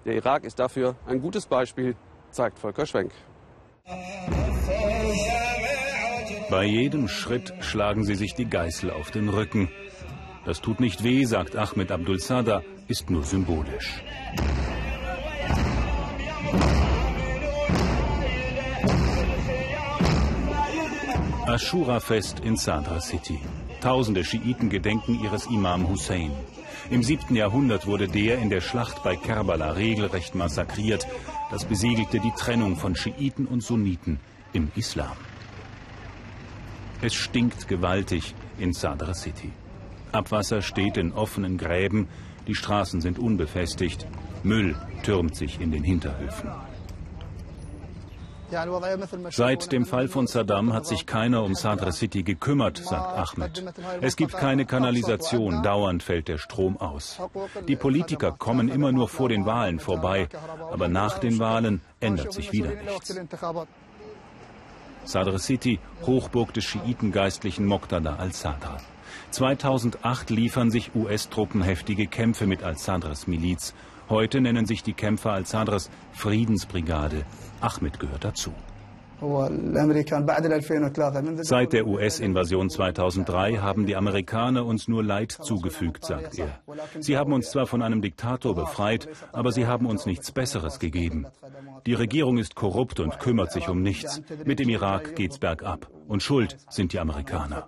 Der 0.05 0.15
Irak 0.15 0.45
ist 0.45 0.59
dafür 0.59 0.95
ein 1.07 1.21
gutes 1.21 1.47
Beispiel, 1.47 1.97
zeigt 2.31 2.59
Volker 2.59 2.87
Schwenk. 2.87 3.13
Bei 6.51 6.65
jedem 6.65 7.09
Schritt 7.09 7.55
schlagen 7.61 8.05
sie 8.05 8.15
sich 8.15 8.35
die 8.35 8.49
Geißel 8.49 8.91
auf 8.91 9.11
den 9.11 9.29
Rücken. 9.29 9.69
Das 10.45 10.61
tut 10.61 10.79
nicht 10.79 11.03
weh, 11.03 11.25
sagt 11.25 11.57
Ahmed 11.57 11.91
Abdul 11.91 12.21
Sada, 12.21 12.63
ist 12.87 13.11
nur 13.11 13.25
symbolisch. 13.25 14.03
Ashura-Fest 21.57 22.41
in 22.41 22.55
Sadra 22.55 23.01
City. 23.01 23.41
Tausende 23.81 24.25
Schiiten 24.25 24.69
gedenken 24.69 25.19
ihres 25.25 25.47
Imam 25.47 25.89
Hussein. 25.89 26.31
Im 26.91 27.03
7. 27.03 27.35
Jahrhundert 27.35 27.87
wurde 27.87 28.09
der 28.09 28.37
in 28.37 28.51
der 28.51 28.61
Schlacht 28.61 29.03
bei 29.03 29.17
Kerbala 29.17 29.71
regelrecht 29.71 30.35
massakriert. 30.35 31.07
Das 31.51 31.65
besiegelte 31.65 32.21
die 32.21 32.33
Trennung 32.33 32.77
von 32.77 32.95
Schiiten 32.95 33.47
und 33.47 33.63
Sunniten 33.63 34.21
im 34.53 34.71
Islam. 34.77 35.17
Es 37.01 37.15
stinkt 37.15 37.69
gewaltig 37.69 38.35
in 38.59 38.75
Sadra 38.75 39.15
City. 39.15 39.51
Abwasser 40.13 40.61
steht 40.61 40.99
in 40.99 41.15
offenen 41.15 41.57
Gräben, 41.57 42.07
die 42.47 42.55
Straßen 42.55 43.01
sind 43.01 43.19
unbefestigt, 43.19 44.07
Müll 44.43 44.77
türmt 45.05 45.35
sich 45.35 45.59
in 45.59 45.71
den 45.71 45.85
Hinterhöfen. 45.85 46.51
Seit 49.31 49.73
dem 49.73 49.87
Fall 49.87 50.09
von 50.09 50.27
Saddam 50.27 50.73
hat 50.73 50.87
sich 50.87 51.07
keiner 51.07 51.43
um 51.43 51.55
Sadr 51.55 51.93
City 51.93 52.23
gekümmert, 52.23 52.79
sagt 52.79 53.39
Ahmed. 53.39 53.65
Es 54.01 54.17
gibt 54.17 54.33
keine 54.33 54.67
Kanalisation, 54.67 55.63
dauernd 55.63 56.03
fällt 56.03 56.29
der 56.29 56.39
Strom 56.39 56.77
aus. 56.77 57.21
Die 57.69 57.77
Politiker 57.77 58.33
kommen 58.33 58.69
immer 58.69 58.93
nur 58.93 59.09
vor 59.09 59.29
den 59.29 59.47
Wahlen 59.47 59.81
vorbei, 59.81 60.29
aber 60.71 60.89
nach 60.89 61.19
den 61.19 61.39
Wahlen 61.39 61.81
ändert 62.01 62.33
sich 62.33 62.53
wieder 62.53 62.71
nichts. 62.71 63.15
Sadr 65.05 65.39
City, 65.39 65.79
Hochburg 66.05 66.53
des 66.53 66.65
Schiitengeistlichen 66.65 67.65
Moqtada 67.65 68.17
al-Sadr. 68.17 68.79
2008 69.31 70.31
liefern 70.31 70.71
sich 70.71 70.95
US-Truppen 70.95 71.63
heftige 71.63 72.07
Kämpfe 72.07 72.47
mit 72.47 72.63
al-Sadrs 72.63 73.27
Miliz. 73.27 73.75
Heute 74.09 74.41
nennen 74.41 74.67
sich 74.67 74.83
die 74.83 74.93
Kämpfer 74.93 75.33
al-Sadrs 75.33 75.91
Friedensbrigade. 76.13 77.25
Ahmed 77.61 77.99
gehört 77.99 78.25
dazu. 78.25 78.53
Seit 81.43 81.73
der 81.73 81.87
US-Invasion 81.87 82.69
2003 82.69 83.57
haben 83.57 83.87
die 83.87 83.97
Amerikaner 83.97 84.67
uns 84.67 84.89
nur 84.89 85.03
Leid 85.03 85.33
zugefügt, 85.33 86.05
sagt 86.05 86.39
er. 86.39 86.61
Sie 87.01 87.17
haben 87.17 87.33
uns 87.33 87.51
zwar 87.51 87.67
von 87.67 87.81
einem 87.81 88.03
Diktator 88.03 88.55
befreit, 88.55 89.09
aber 89.33 89.53
sie 89.53 89.67
haben 89.67 89.87
uns 89.87 90.05
nichts 90.05 90.33
Besseres 90.33 90.79
gegeben. 90.79 91.27
Die 91.87 91.95
Regierung 91.95 92.37
ist 92.37 92.55
korrupt 92.55 93.01
und 93.01 93.19
kümmert 93.19 93.53
sich 93.53 93.69
um 93.69 93.81
nichts. 93.81 94.21
Mit 94.45 94.59
dem 94.59 94.69
Irak 94.69 95.17
geht's 95.17 95.39
bergab. 95.39 95.89
Und 96.07 96.23
schuld 96.23 96.59
sind 96.69 96.93
die 96.93 97.01
Amerikaner. 97.01 97.67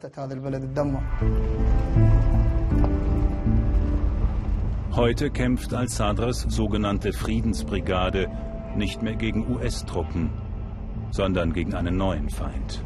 Heute 4.99 5.31
kämpft 5.31 5.73
al-Sadrs 5.75 6.41
sogenannte 6.49 7.13
Friedensbrigade 7.13 8.29
nicht 8.75 9.01
mehr 9.01 9.15
gegen 9.15 9.49
US-Truppen, 9.49 10.33
sondern 11.13 11.53
gegen 11.53 11.73
einen 11.75 11.97
neuen 11.97 12.29
Feind. 12.29 12.83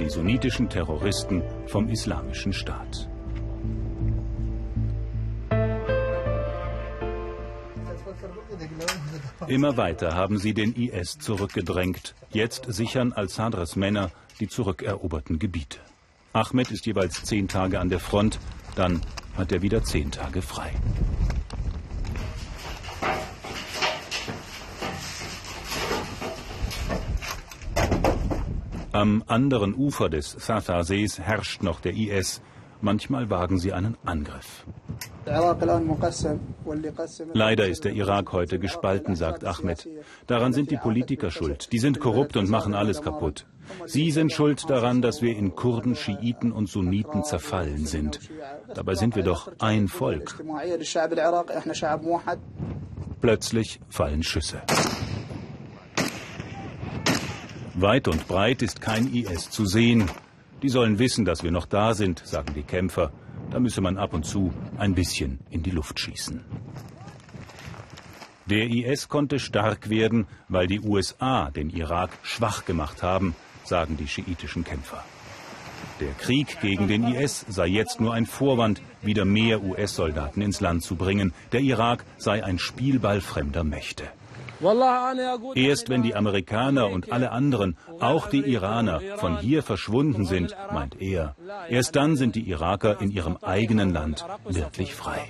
Die 0.00 0.08
sunnitischen 0.08 0.70
Terroristen 0.70 1.42
vom 1.66 1.90
Islamischen 1.90 2.54
Staat. 2.54 3.10
Immer 9.48 9.76
weiter 9.76 10.14
haben 10.14 10.38
sie 10.38 10.54
den 10.54 10.72
IS 10.72 11.18
zurückgedrängt. 11.18 12.14
Jetzt 12.30 12.72
sichern 12.72 13.12
al-Sadrs 13.12 13.76
Männer 13.76 14.10
die 14.40 14.48
zurückeroberten 14.48 15.38
Gebiete. 15.38 15.80
Ahmed 16.32 16.70
ist 16.70 16.86
jeweils 16.86 17.22
zehn 17.24 17.48
Tage 17.48 17.80
an 17.80 17.90
der 17.90 18.00
Front, 18.00 18.38
dann 18.76 19.02
hat 19.36 19.52
er 19.52 19.60
wieder 19.60 19.84
zehn 19.84 20.10
Tage 20.10 20.40
frei. 20.40 20.72
Am 28.98 29.22
anderen 29.28 29.76
Ufer 29.76 30.08
des 30.08 30.32
Satha-Sees 30.32 31.20
herrscht 31.20 31.62
noch 31.62 31.78
der 31.78 31.94
IS. 31.94 32.42
Manchmal 32.80 33.30
wagen 33.30 33.60
sie 33.60 33.72
einen 33.72 33.96
Angriff. 34.04 34.66
Leider 37.32 37.68
ist 37.68 37.84
der 37.84 37.92
Irak 37.92 38.32
heute 38.32 38.58
gespalten, 38.58 39.14
sagt 39.14 39.44
Ahmed. 39.44 39.88
Daran 40.26 40.52
sind 40.52 40.72
die 40.72 40.76
Politiker 40.76 41.30
schuld. 41.30 41.70
Die 41.70 41.78
sind 41.78 42.00
korrupt 42.00 42.36
und 42.36 42.50
machen 42.50 42.74
alles 42.74 43.00
kaputt. 43.00 43.46
Sie 43.86 44.10
sind 44.10 44.32
schuld 44.32 44.68
daran, 44.68 45.00
dass 45.00 45.22
wir 45.22 45.36
in 45.36 45.54
Kurden, 45.54 45.94
Schiiten 45.94 46.50
und 46.50 46.68
Sunniten 46.68 47.22
zerfallen 47.22 47.86
sind. 47.86 48.18
Dabei 48.74 48.96
sind 48.96 49.14
wir 49.14 49.22
doch 49.22 49.52
ein 49.60 49.86
Volk. 49.86 50.42
Plötzlich 53.20 53.80
fallen 53.88 54.22
Schüsse. 54.24 54.60
Weit 57.80 58.08
und 58.08 58.26
breit 58.26 58.62
ist 58.62 58.80
kein 58.80 59.14
IS 59.14 59.50
zu 59.50 59.64
sehen. 59.64 60.10
Die 60.62 60.68
sollen 60.68 60.98
wissen, 60.98 61.24
dass 61.24 61.44
wir 61.44 61.52
noch 61.52 61.66
da 61.66 61.94
sind, 61.94 62.20
sagen 62.26 62.52
die 62.56 62.64
Kämpfer. 62.64 63.12
Da 63.52 63.60
müsse 63.60 63.80
man 63.80 63.98
ab 63.98 64.14
und 64.14 64.26
zu 64.26 64.52
ein 64.78 64.96
bisschen 64.96 65.38
in 65.48 65.62
die 65.62 65.70
Luft 65.70 66.00
schießen. 66.00 66.44
Der 68.46 68.68
IS 68.68 69.08
konnte 69.08 69.38
stark 69.38 69.90
werden, 69.90 70.26
weil 70.48 70.66
die 70.66 70.80
USA 70.80 71.52
den 71.52 71.70
Irak 71.70 72.10
schwach 72.22 72.64
gemacht 72.64 73.04
haben, 73.04 73.36
sagen 73.62 73.96
die 73.96 74.08
schiitischen 74.08 74.64
Kämpfer. 74.64 75.04
Der 76.00 76.14
Krieg 76.14 76.60
gegen 76.60 76.88
den 76.88 77.04
IS 77.04 77.46
sei 77.48 77.68
jetzt 77.68 78.00
nur 78.00 78.12
ein 78.12 78.26
Vorwand, 78.26 78.82
wieder 79.02 79.24
mehr 79.24 79.62
US-Soldaten 79.62 80.42
ins 80.42 80.60
Land 80.60 80.82
zu 80.82 80.96
bringen. 80.96 81.32
Der 81.52 81.60
Irak 81.60 82.04
sei 82.16 82.42
ein 82.42 82.58
Spielball 82.58 83.20
fremder 83.20 83.62
Mächte. 83.62 84.08
Erst 85.54 85.88
wenn 85.88 86.02
die 86.02 86.14
Amerikaner 86.14 86.90
und 86.90 87.12
alle 87.12 87.30
anderen, 87.30 87.76
auch 88.00 88.28
die 88.28 88.40
Iraner, 88.40 89.00
von 89.18 89.38
hier 89.38 89.62
verschwunden 89.62 90.24
sind, 90.24 90.56
meint 90.72 91.00
er, 91.00 91.36
erst 91.68 91.94
dann 91.94 92.16
sind 92.16 92.34
die 92.34 92.48
Iraker 92.48 93.00
in 93.00 93.10
ihrem 93.10 93.36
eigenen 93.36 93.92
Land 93.92 94.24
wirklich 94.44 94.94
frei. 94.94 95.20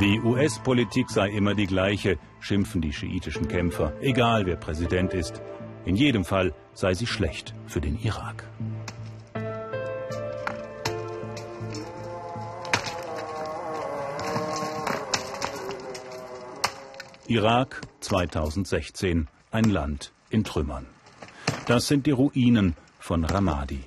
Die 0.00 0.20
US-Politik 0.20 1.10
sei 1.10 1.28
immer 1.28 1.54
die 1.54 1.68
gleiche, 1.68 2.18
schimpfen 2.40 2.80
die 2.80 2.92
schiitischen 2.92 3.46
Kämpfer, 3.46 3.92
egal 4.00 4.46
wer 4.46 4.56
Präsident 4.56 5.14
ist. 5.14 5.40
In 5.84 5.94
jedem 5.94 6.24
Fall 6.24 6.52
sei 6.72 6.94
sie 6.94 7.06
schlecht 7.06 7.54
für 7.66 7.80
den 7.80 7.96
Irak. 8.02 8.48
Irak 17.32 17.80
2016, 18.00 19.26
ein 19.52 19.64
Land 19.64 20.12
in 20.28 20.44
Trümmern. 20.44 20.84
Das 21.64 21.88
sind 21.88 22.04
die 22.04 22.10
Ruinen 22.10 22.76
von 22.98 23.24
Ramadi. 23.24 23.80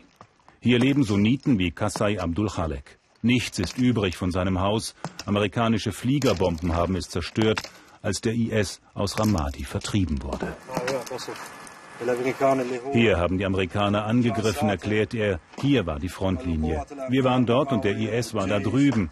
Hier 0.62 0.79
leben 0.79 1.03
Sunniten 1.03 1.60
wie 1.60 1.69
Kasai 1.69 2.19
Abdul 2.19 2.49
Khalek. 2.49 2.97
Nichts 3.21 3.60
ist 3.60 3.77
übrig 3.77 4.17
von 4.17 4.31
seinem 4.31 4.62
Haus. 4.62 4.95
Amerikanische 5.27 5.91
Fliegerbomben 5.91 6.75
haben 6.75 6.95
es 6.95 7.08
zerstört, 7.08 7.62
als 8.01 8.19
der 8.19 8.34
IS 8.34 8.81
aus 8.95 9.19
Ramadi 9.19 9.63
vertrieben 9.63 10.23
wurde. 10.23 10.58
Hier 12.93 13.19
haben 13.19 13.38
die 13.38 13.45
Amerikaner 13.45 14.05
angegriffen, 14.05 14.69
erklärt 14.69 15.13
er. 15.13 15.39
Hier 15.62 15.86
war 15.86 15.99
die 15.99 16.10
Frontlinie. 16.10 16.84
Wir 17.10 17.23
waren 17.23 17.45
dort 17.45 17.71
und 17.71 17.86
der 17.86 17.95
IS 17.95 18.34
war 18.34 18.47
da 18.47 18.60
drüben. 18.60 19.12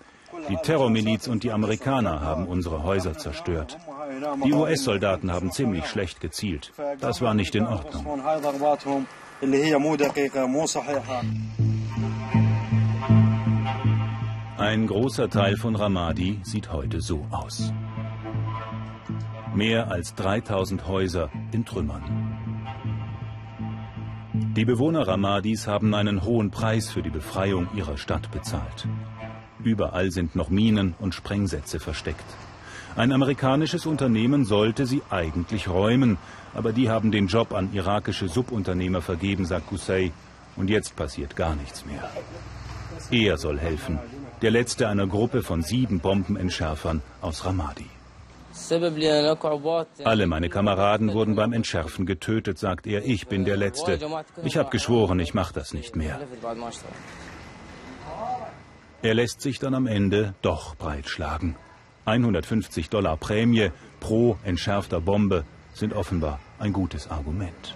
Die 0.50 0.58
Terrormiliz 0.58 1.28
und 1.28 1.44
die 1.44 1.52
Amerikaner 1.52 2.22
haben 2.22 2.48
unsere 2.48 2.82
Häuser 2.82 3.16
zerstört. 3.16 3.78
Die 4.46 4.54
US-Soldaten 4.54 5.32
haben 5.32 5.52
ziemlich 5.52 5.86
schlecht 5.86 6.20
gezielt. 6.20 6.72
Das 7.00 7.22
war 7.22 7.34
nicht 7.34 7.56
in 7.56 7.66
Ordnung. 7.66 8.06
Ein 14.58 14.88
großer 14.88 15.30
Teil 15.30 15.58
von 15.58 15.76
Ramadi 15.76 16.40
sieht 16.44 16.72
heute 16.72 17.02
so 17.02 17.26
aus. 17.32 17.74
Mehr 19.54 19.92
als 19.92 20.16
3000 20.16 20.88
Häuser 20.88 21.30
in 21.52 21.66
Trümmern. 21.66 22.34
Die 24.34 24.66
Bewohner 24.66 25.08
Ramadis 25.08 25.68
haben 25.68 25.94
einen 25.94 26.24
hohen 26.24 26.50
Preis 26.52 26.90
für 26.90 27.02
die 27.02 27.10
Befreiung 27.10 27.68
ihrer 27.76 27.98
Stadt 27.98 28.32
bezahlt. 28.32 28.88
Überall 29.64 30.12
sind 30.12 30.36
noch 30.36 30.50
Minen 30.50 30.96
und 31.00 31.14
Sprengsätze 31.14 31.80
versteckt. 31.80 32.26
Ein 32.96 33.12
amerikanisches 33.12 33.86
Unternehmen 33.88 34.46
sollte 34.46 34.86
sie 34.86 35.02
eigentlich 35.10 35.68
räumen, 35.68 36.18
aber 36.54 36.74
die 36.74 36.90
haben 36.90 37.12
den 37.12 37.28
Job 37.28 37.54
an 37.54 37.74
irakische 37.74 38.28
Subunternehmer 38.28 39.02
vergeben, 39.02 39.46
sagt 39.46 39.68
Qusay. 39.68 40.12
Und 40.56 40.70
jetzt 40.70 40.96
passiert 40.96 41.36
gar 41.36 41.56
nichts 41.56 41.86
mehr. 41.86 42.08
Er 43.10 43.38
soll 43.38 43.60
helfen, 43.60 44.00
der 44.44 44.52
letzte 44.52 44.88
einer 44.88 45.08
Gruppe 45.08 45.42
von 45.42 45.64
sieben 45.64 46.00
Bombenentschärfern 46.00 47.02
aus 47.22 47.46
Ramadi. 47.46 47.90
Alle 50.04 50.28
meine 50.28 50.50
Kameraden 50.50 51.14
wurden 51.14 51.36
beim 51.36 51.54
Entschärfen 51.54 52.06
getötet, 52.06 52.60
sagt 52.60 52.86
er. 52.86 53.04
Ich 53.04 53.28
bin 53.28 53.46
der 53.46 53.58
Letzte. 53.58 54.00
Ich 54.44 54.58
habe 54.58 54.70
geschworen, 54.70 55.20
ich 55.20 55.34
mache 55.34 55.54
das 55.56 55.74
nicht 55.74 55.96
mehr. 55.96 56.20
Er 59.02 59.14
lässt 59.16 59.42
sich 59.42 59.58
dann 59.58 59.74
am 59.74 59.88
Ende 59.88 60.36
doch 60.44 60.76
breitschlagen. 60.76 61.56
150 62.06 62.90
Dollar 62.90 63.18
Prämie 63.18 63.72
pro 64.00 64.38
entschärfter 64.44 65.00
Bombe 65.00 65.46
sind 65.74 65.94
offenbar 65.94 66.40
ein 66.60 66.74
gutes 66.74 67.10
Argument. 67.10 67.76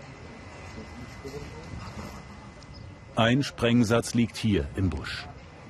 Ein 3.15 3.41
Sprengsatz 3.41 4.13
liegt 4.13 4.37
hier 4.37 4.67
im 4.75 4.89
Busch. 4.89 5.25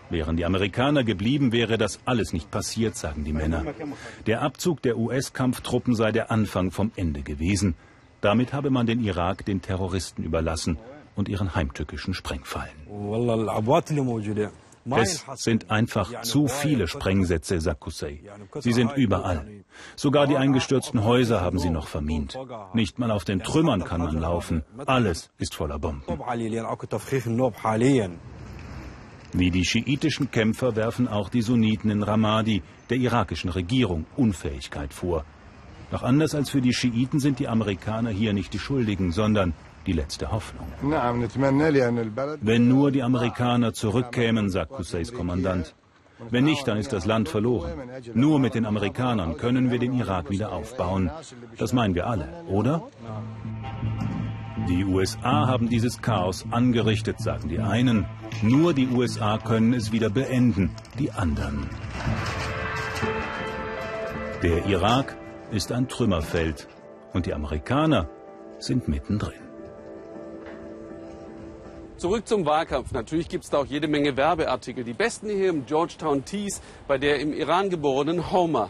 Wären 0.10 0.38
die 0.38 0.46
Amerikaner 0.46 1.04
geblieben, 1.04 1.52
wäre 1.52 1.78
das 1.78 2.00
alles 2.06 2.34
nicht 2.34 2.50
passiert, 2.50 2.96
sagen 2.96 3.24
die 3.24 3.34
Männer. 3.34 3.64
Der 4.26 4.42
Abzug 4.42 4.82
der 4.82 4.98
US-Kampftruppen 4.98 5.96
sei 5.96 6.12
der 6.12 6.32
Anfang 6.32 6.72
vom 6.72 6.92
Ende 6.96 7.22
gewesen. 7.22 7.76
Damit 8.22 8.54
habe 8.54 8.70
man 8.70 8.86
den 8.86 9.02
Irak 9.02 9.46
den 9.46 9.62
Terroristen 9.62 10.24
überlassen 10.24 10.78
und 11.16 11.30
ihren 11.30 11.56
heimtückischen 11.56 12.14
Sprengfallen. 12.14 12.88
Es 14.96 15.26
sind 15.36 15.70
einfach 15.70 16.22
zu 16.22 16.48
viele 16.48 16.88
Sprengsätze, 16.88 17.60
sagt 17.60 17.82
Qusay. 17.82 18.24
Sie 18.60 18.74
sind 18.74 18.96
überall. 18.96 19.64
Sogar 19.96 20.28
die 20.28 20.38
eingestürzten 20.38 21.04
Häuser 21.04 21.42
haben 21.42 21.60
sie 21.60 21.70
noch 21.70 21.88
vermint. 21.88 22.38
Nicht 22.74 23.00
mal 23.00 23.12
auf 23.12 23.26
den 23.26 23.42
Trümmern 23.42 23.84
kann 23.84 24.02
man 24.02 24.18
laufen. 24.18 24.64
Alles 24.86 25.30
ist 25.38 25.56
voller 25.56 25.80
Bomben. 25.80 26.04
Wie 29.34 29.52
die 29.52 29.66
schiitischen 29.66 30.32
Kämpfer 30.32 30.76
werfen 30.76 31.08
auch 31.08 31.30
die 31.30 31.42
Sunniten 31.42 31.92
in 31.92 32.02
Ramadi 32.02 32.64
der 32.90 32.98
irakischen 32.98 33.50
Regierung 33.50 34.06
Unfähigkeit 34.16 34.94
vor. 34.94 35.26
Doch 35.92 36.04
anders 36.04 36.34
als 36.36 36.50
für 36.50 36.62
die 36.62 36.74
Schiiten 36.74 37.20
sind 37.20 37.40
die 37.40 37.48
Amerikaner 37.48 38.10
hier 38.10 38.34
nicht 38.34 38.54
die 38.54 38.60
Schuldigen, 38.60 39.12
sondern 39.12 39.54
die 39.88 39.94
letzte 39.94 40.32
Hoffnung. 40.32 40.68
Wenn 42.42 42.68
nur 42.68 42.92
die 42.92 43.04
Amerikaner 43.04 43.74
zurückkämen, 43.74 44.50
sagt 44.50 44.72
Qussays 44.74 45.14
Kommandant. 45.14 45.74
Wenn 46.30 46.46
nicht, 46.46 46.68
dann 46.68 46.78
ist 46.78 46.94
das 46.94 47.06
Land 47.06 47.30
verloren. 47.30 47.74
Nur 48.14 48.40
mit 48.40 48.56
den 48.56 48.66
Amerikanern 48.66 49.38
können 49.38 49.72
wir 49.72 49.80
den 49.80 49.94
Irak 49.94 50.30
wieder 50.30 50.52
aufbauen. 50.52 51.12
Das 51.58 51.74
meinen 51.74 51.96
wir 51.96 52.08
alle, 52.08 52.28
oder? 52.48 52.84
Die 54.68 54.84
USA 54.84 55.48
haben 55.48 55.70
dieses 55.70 56.02
Chaos 56.02 56.46
angerichtet, 56.52 57.20
sagen 57.20 57.48
die 57.48 57.60
einen. 57.60 58.06
Nur 58.42 58.74
die 58.74 58.88
USA 58.88 59.38
können 59.38 59.74
es 59.74 59.92
wieder 59.92 60.10
beenden, 60.10 60.72
die 61.00 61.12
anderen. 61.12 61.70
Der 64.44 64.66
Irak 64.66 65.16
ist 65.52 65.72
ein 65.72 65.88
Trümmerfeld 65.88 66.68
und 67.14 67.26
die 67.28 67.34
Amerikaner 67.34 68.10
sind 68.60 68.88
mittendrin. 68.88 69.47
Zurück 71.98 72.28
zum 72.28 72.46
Wahlkampf. 72.46 72.92
Natürlich 72.92 73.28
gibt 73.28 73.46
es 73.46 73.50
da 73.50 73.58
auch 73.58 73.66
jede 73.66 73.88
Menge 73.88 74.16
Werbeartikel. 74.16 74.84
Die 74.84 74.94
besten 74.94 75.30
hier 75.30 75.50
im 75.50 75.66
Georgetown 75.66 76.24
Tees 76.26 76.62
bei 76.88 77.00
der 77.00 77.20
im 77.20 77.34
Iran 77.34 77.72
geborenen 77.72 78.32
Homer. 78.32 78.70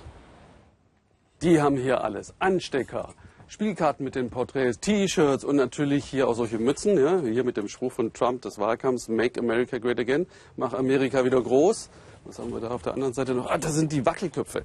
Die 1.41 1.61
haben 1.61 1.75
hier 1.75 2.05
alles. 2.05 2.33
Anstecker, 2.39 3.13
Spielkarten 3.49 4.05
mit 4.05 4.15
den 4.15 4.29
Porträts, 4.29 4.79
T-Shirts 4.79 5.43
und 5.43 5.57
natürlich 5.57 6.05
hier 6.05 6.29
auch 6.29 6.35
solche 6.35 6.57
Mützen. 6.57 6.97
Ja, 6.97 7.19
hier 7.19 7.43
mit 7.43 7.57
dem 7.57 7.67
Spruch 7.67 7.91
von 7.91 8.13
Trump 8.13 8.43
des 8.43 8.59
Wahlkampfs, 8.59 9.09
Make 9.09 9.41
America 9.41 9.77
Great 9.77 9.99
Again, 9.99 10.25
mach 10.55 10.73
Amerika 10.73 11.25
wieder 11.25 11.41
groß. 11.41 11.89
Was 12.23 12.39
haben 12.39 12.53
wir 12.53 12.61
da 12.61 12.69
auf 12.69 12.83
der 12.83 12.93
anderen 12.93 13.13
Seite 13.13 13.33
noch? 13.33 13.49
Ah, 13.49 13.57
das 13.57 13.73
sind 13.73 13.91
die 13.91 14.05
Wackelköpfe. 14.05 14.63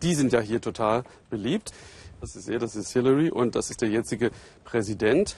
Die 0.00 0.14
sind 0.14 0.32
ja 0.32 0.40
hier 0.40 0.62
total 0.62 1.04
beliebt. 1.28 1.72
Das 2.22 2.36
ist 2.36 2.48
er, 2.48 2.58
das 2.58 2.74
ist 2.74 2.90
Hillary 2.94 3.30
und 3.30 3.54
das 3.54 3.68
ist 3.68 3.82
der 3.82 3.90
jetzige 3.90 4.30
Präsident. 4.64 5.36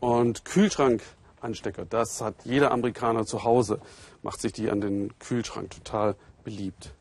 Und 0.00 0.44
Kühlschrankanstecker, 1.36 1.84
das 1.84 2.20
hat 2.20 2.34
jeder 2.44 2.72
Amerikaner 2.72 3.24
zu 3.24 3.44
Hause, 3.44 3.80
macht 4.22 4.40
sich 4.40 4.52
die 4.52 4.70
an 4.70 4.80
den 4.80 5.18
Kühlschrank 5.18 5.70
total 5.70 6.16
beliebt. 6.44 6.94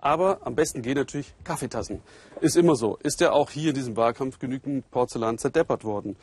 Aber 0.00 0.46
am 0.46 0.54
besten 0.54 0.82
gehen 0.82 0.94
natürlich 0.94 1.34
Kaffeetassen. 1.42 2.02
Ist 2.40 2.56
immer 2.56 2.76
so. 2.76 2.98
Ist 3.02 3.20
ja 3.20 3.32
auch 3.32 3.50
hier 3.50 3.70
in 3.70 3.74
diesem 3.74 3.96
Wahlkampf 3.96 4.38
genügend 4.38 4.88
Porzellan 4.92 5.38
zerdeppert 5.38 5.82
worden. 5.82 6.14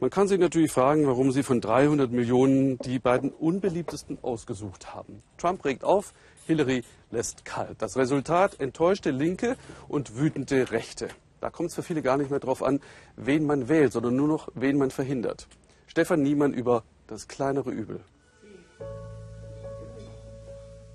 Man 0.00 0.10
kann 0.10 0.26
sich 0.26 0.40
natürlich 0.40 0.72
fragen, 0.72 1.06
warum 1.06 1.30
sie 1.30 1.44
von 1.44 1.60
300 1.60 2.10
Millionen 2.10 2.78
die 2.78 2.98
beiden 2.98 3.30
unbeliebtesten 3.30 4.18
ausgesucht 4.22 4.92
haben. 4.94 5.22
Trump 5.38 5.64
regt 5.64 5.84
auf, 5.84 6.12
Hillary 6.46 6.82
lässt 7.12 7.44
kalt. 7.44 7.80
Das 7.80 7.96
Resultat 7.96 8.58
enttäuschte 8.58 9.12
Linke 9.12 9.56
und 9.86 10.16
wütende 10.18 10.72
Rechte. 10.72 11.08
Da 11.40 11.50
kommt 11.50 11.68
es 11.68 11.76
für 11.76 11.84
viele 11.84 12.02
gar 12.02 12.16
nicht 12.16 12.30
mehr 12.30 12.40
drauf 12.40 12.64
an, 12.64 12.80
wen 13.14 13.46
man 13.46 13.68
wählt, 13.68 13.92
sondern 13.92 14.16
nur 14.16 14.26
noch, 14.26 14.48
wen 14.54 14.76
man 14.76 14.90
verhindert. 14.90 15.46
Stefan 15.86 16.22
Niemann 16.22 16.52
über 16.52 16.82
das 17.10 17.26
kleinere 17.26 17.70
Übel. 17.70 18.00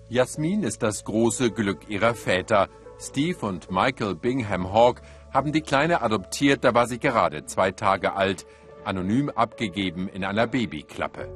Jasmin 0.07 0.63
ist 0.63 0.81
das 0.81 1.03
große 1.03 1.51
Glück 1.51 1.89
ihrer 1.89 2.13
Väter. 2.13 2.69
Steve 2.99 3.45
und 3.45 3.69
Michael 3.69 4.15
Bingham 4.15 4.71
Hawk 4.71 5.01
haben 5.33 5.51
die 5.51 5.61
Kleine 5.61 6.01
adoptiert, 6.01 6.63
da 6.63 6.73
war 6.73 6.87
sie 6.87 6.99
gerade 6.99 7.45
zwei 7.45 7.71
Tage 7.71 8.13
alt, 8.13 8.45
anonym 8.85 9.29
abgegeben 9.29 10.07
in 10.07 10.23
einer 10.23 10.47
Babyklappe. 10.47 11.33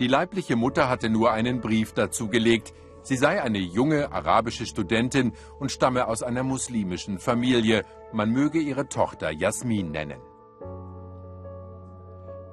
Die 0.00 0.06
leibliche 0.06 0.56
Mutter 0.56 0.88
hatte 0.88 1.10
nur 1.10 1.32
einen 1.32 1.60
Brief 1.60 1.92
dazu 1.92 2.28
gelegt. 2.28 2.72
Sie 3.02 3.16
sei 3.16 3.42
eine 3.42 3.58
junge 3.58 4.10
arabische 4.12 4.64
Studentin 4.66 5.34
und 5.58 5.70
stamme 5.70 6.08
aus 6.08 6.22
einer 6.22 6.42
muslimischen 6.42 7.18
Familie. 7.18 7.84
Man 8.12 8.30
möge 8.30 8.60
ihre 8.60 8.88
Tochter 8.88 9.30
Jasmin 9.30 9.90
nennen. 9.90 10.20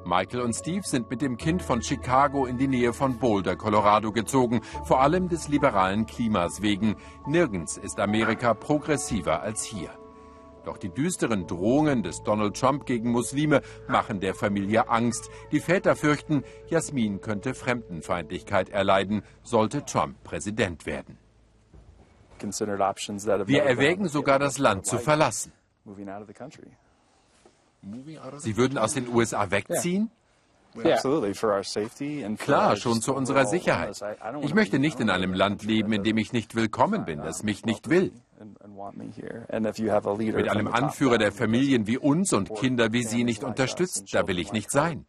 Michael 0.05 0.41
und 0.41 0.53
Steve 0.53 0.83
sind 0.83 1.09
mit 1.09 1.21
dem 1.21 1.37
Kind 1.37 1.61
von 1.61 1.81
Chicago 1.81 2.45
in 2.45 2.57
die 2.57 2.67
Nähe 2.67 2.93
von 2.93 3.19
Boulder, 3.19 3.55
Colorado 3.55 4.11
gezogen, 4.11 4.61
vor 4.83 5.01
allem 5.01 5.29
des 5.29 5.47
liberalen 5.47 6.05
Klimas 6.05 6.61
wegen. 6.61 6.95
Nirgends 7.27 7.77
ist 7.77 7.99
Amerika 7.99 8.53
progressiver 8.53 9.41
als 9.41 9.63
hier. 9.63 9.89
Doch 10.65 10.77
die 10.77 10.89
düsteren 10.89 11.47
Drohungen 11.47 12.03
des 12.03 12.21
Donald 12.23 12.55
Trump 12.59 12.85
gegen 12.85 13.11
Muslime 13.11 13.61
machen 13.87 14.19
der 14.19 14.35
Familie 14.35 14.89
Angst. 14.89 15.29
Die 15.51 15.59
Väter 15.59 15.95
fürchten, 15.95 16.43
Jasmin 16.67 17.21
könnte 17.21 17.53
Fremdenfeindlichkeit 17.53 18.69
erleiden, 18.69 19.23
sollte 19.43 19.85
Trump 19.85 20.23
Präsident 20.23 20.85
werden. 20.85 21.17
Wir 23.47 23.63
erwägen 23.63 24.07
sogar, 24.07 24.39
das 24.39 24.57
Land 24.57 24.85
zu 24.85 24.97
verlassen. 24.97 25.51
Sie 28.37 28.57
würden 28.57 28.77
aus 28.77 28.93
den 28.93 29.07
USA 29.07 29.51
wegziehen? 29.51 30.11
Klar, 32.37 32.77
schon 32.77 33.01
zu 33.01 33.13
unserer 33.13 33.45
Sicherheit. 33.45 34.01
Ich 34.41 34.53
möchte 34.53 34.79
nicht 34.79 34.99
in 34.99 35.09
einem 35.09 35.33
Land 35.33 35.63
leben, 35.63 35.91
in 35.91 36.03
dem 36.03 36.17
ich 36.17 36.31
nicht 36.31 36.55
willkommen 36.55 37.03
bin, 37.03 37.19
das 37.19 37.43
mich 37.43 37.65
nicht 37.65 37.89
will. 37.89 38.13
Mit 38.39 38.61
einem 40.49 40.67
Anführer 40.67 41.17
der 41.17 41.31
Familien 41.31 41.87
wie 41.87 41.97
uns 41.97 42.33
und 42.33 42.55
Kinder 42.55 42.93
wie 42.93 43.03
Sie 43.03 43.23
nicht 43.23 43.43
unterstützt, 43.43 44.13
da 44.13 44.27
will 44.27 44.39
ich 44.39 44.53
nicht 44.53 44.71
sein. 44.71 45.05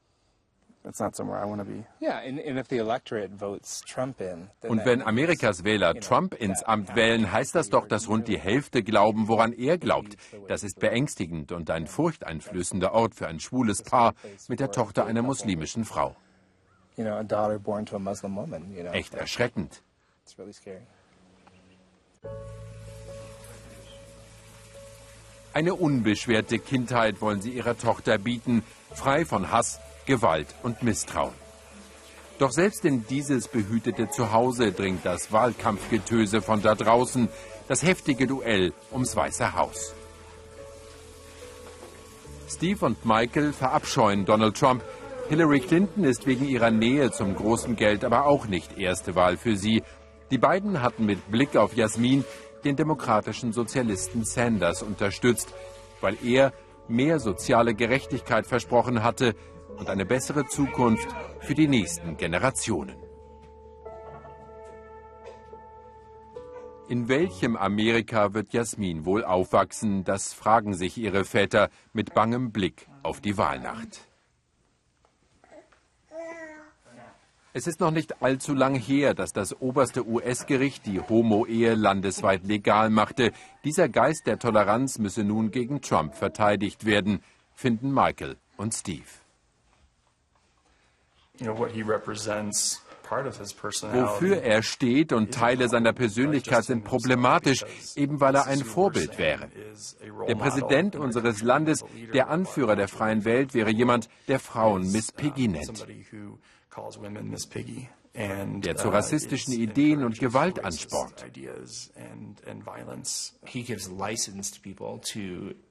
Und 4.63 4.85
wenn 4.85 5.03
Amerikas 5.03 5.63
Wähler 5.65 5.95
Trump 5.95 6.35
ins 6.35 6.63
Amt 6.65 6.97
wählen, 6.97 7.31
heißt 7.31 7.55
das 7.55 7.69
doch, 7.69 7.87
dass 7.87 8.09
rund 8.09 8.27
die 8.27 8.39
Hälfte 8.39 8.83
glauben, 8.83 9.29
woran 9.29 9.53
er 9.53 9.79
glaubt. 9.79 10.17
Das 10.49 10.65
ist 10.65 10.81
beängstigend 10.81 11.53
und 11.53 11.71
ein 11.71 11.87
furchteinflößender 11.87 12.93
Ort 12.93 13.15
für 13.15 13.29
ein 13.29 13.39
schwules 13.39 13.83
Paar 13.83 14.15
mit 14.49 14.59
der 14.59 14.73
Tochter 14.73 15.07
einer 15.07 15.23
muslimischen 15.23 15.85
Frau. 15.85 16.17
Echt 18.93 19.15
erschreckend. 19.15 19.83
Eine 25.55 25.75
unbeschwerte 25.75 26.59
Kindheit 26.59 27.21
wollen 27.21 27.43
sie 27.43 27.51
ihrer 27.51 27.77
Tochter 27.77 28.19
bieten, 28.19 28.63
frei 28.91 29.25
von 29.25 29.51
Hass, 29.51 29.81
Gewalt 30.07 30.49
und 30.63 30.83
Misstrauen. 30.83 31.35
Doch 32.39 32.51
selbst 32.51 32.85
in 32.85 33.07
dieses 33.07 33.47
behütete 33.49 34.11
Zuhause 34.11 34.73
dringt 34.73 35.05
das 35.07 35.31
Wahlkampfgetöse 35.31 36.43
von 36.43 36.61
da 36.61 36.75
draußen, 36.75 37.29
das 37.69 37.83
heftige 37.83 38.27
Duell 38.27 38.73
ums 38.91 39.15
Weiße 39.15 39.55
Haus. 39.55 39.95
Steve 42.49 42.85
und 42.85 43.07
Michael 43.07 43.53
verabscheuen 43.53 44.25
Donald 44.25 44.57
Trump. 44.57 44.83
Hillary 45.29 45.61
Clinton 45.61 46.05
ist 46.05 46.27
wegen 46.27 46.47
ihrer 46.47 46.71
Nähe 46.71 47.11
zum 47.11 47.35
großen 47.35 47.77
Geld 47.77 48.05
aber 48.05 48.27
auch 48.27 48.47
nicht 48.47 48.79
erste 48.79 49.15
Wahl 49.15 49.37
für 49.37 49.57
sie. 49.57 49.83
Die 50.31 50.39
beiden 50.39 50.83
hatten 50.83 51.07
mit 51.07 51.31
Blick 51.31 51.57
auf 51.57 51.75
Jasmin 51.75 52.25
den 52.65 52.77
demokratischen 52.77 53.53
Sozialisten 53.53 54.25
Sanders 54.25 54.83
unterstützt, 54.83 55.55
weil 56.01 56.17
er 56.25 56.53
mehr 56.89 57.21
soziale 57.21 57.75
Gerechtigkeit 57.75 58.47
versprochen 58.47 59.03
hatte, 59.03 59.35
und 59.79 59.89
eine 59.89 60.05
bessere 60.05 60.47
Zukunft 60.47 61.09
für 61.41 61.55
die 61.55 61.69
nächsten 61.69 62.17
Generationen. 62.17 62.97
In 66.89 67.09
welchem 67.09 67.57
Amerika 67.57 68.35
wird 68.35 68.53
Jasmin 68.53 69.07
wohl 69.07 69.25
aufwachsen? 69.25 70.05
Das 70.05 70.35
fragen 70.35 70.75
sich 70.75 70.99
ihre 70.99 71.25
Väter 71.25 71.71
mit 71.93 72.13
bangem 72.13 72.53
Blick 72.53 72.87
auf 73.03 73.21
die 73.21 73.39
Wahlnacht. 73.39 74.09
Es 77.55 77.67
ist 77.67 77.81
noch 77.81 77.91
nicht 77.91 78.23
allzu 78.23 78.55
lang 78.55 78.75
her, 78.75 79.15
dass 79.15 79.33
das 79.33 79.61
oberste 79.61 80.07
US-Gericht 80.07 80.87
die 80.87 81.01
Homo-Ehe 81.01 81.75
landesweit 81.75 82.45
legal 82.45 82.89
machte. 82.89 83.33
Dieser 83.65 83.89
Geist 83.89 84.27
der 84.27 84.39
Toleranz 84.39 84.99
müsse 84.99 85.23
nun 85.23 85.51
gegen 85.51 85.83
Trump 85.83 86.15
verteidigt 86.15 86.87
werden, 86.87 87.23
finden 87.55 87.93
Michael 87.93 88.37
und 88.57 88.73
Steve. 88.75 89.22
Wofür 93.11 94.43
er 94.43 94.63
steht 94.63 95.13
und 95.13 95.35
Teile 95.35 95.69
seiner 95.69 95.93
Persönlichkeit 95.93 96.65
sind 96.65 96.85
problematisch, 96.85 97.65
eben 97.97 98.21
weil 98.21 98.35
er 98.35 98.47
ein 98.47 98.65
Vorbild 98.65 99.19
wäre. 99.19 99.49
Der 100.29 100.35
Präsident 100.35 100.97
unseres 100.97 101.43
Landes, 101.43 101.85
der 102.15 102.29
Anführer 102.29 102.77
der 102.77 102.89
freien 102.89 103.25
Welt, 103.25 103.55
wäre 103.55 103.71
jemand, 103.71 104.09
der 104.29 104.39
Frauen 104.39 104.91
Miss 104.93 105.11
Piggy. 105.13 105.49
nennt 105.49 105.87
der 108.15 108.77
zu 108.77 108.89
uh, 108.89 108.91
rassistischen 108.91 109.55
Ideen 109.55 110.05
und 110.05 110.19
Gewalt 110.19 110.65
anspornt. 110.65 111.25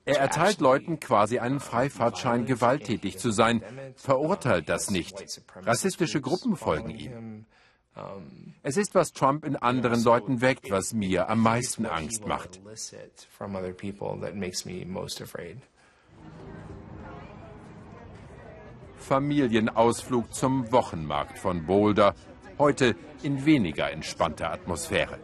Er 0.05 0.19
erteilt 0.19 0.59
Leuten 0.59 0.99
quasi 0.99 1.39
einen 1.39 1.59
Freifahrtschein, 1.59 2.45
gewalttätig 2.45 3.19
zu 3.19 3.29
sein, 3.29 3.63
verurteilt 3.95 4.69
das 4.69 4.89
nicht. 4.89 5.41
Rassistische 5.55 6.19
Gruppen 6.19 6.55
folgen 6.55 6.89
ihm. 6.89 7.45
Es 8.63 8.77
ist, 8.77 8.95
was 8.95 9.11
Trump 9.11 9.45
in 9.45 9.55
anderen 9.55 10.03
Leuten 10.03 10.41
weckt, 10.41 10.71
was 10.71 10.93
mir 10.93 11.29
am 11.29 11.41
meisten 11.41 11.85
Angst 11.85 12.25
macht. 12.25 12.59
Familienausflug 18.97 20.33
zum 20.33 20.71
Wochenmarkt 20.71 21.37
von 21.39 21.65
Boulder, 21.65 22.15
heute 22.61 22.95
in 23.23 23.43
weniger 23.43 23.91
entspannter 23.91 24.51
Atmosphäre. 24.51 25.17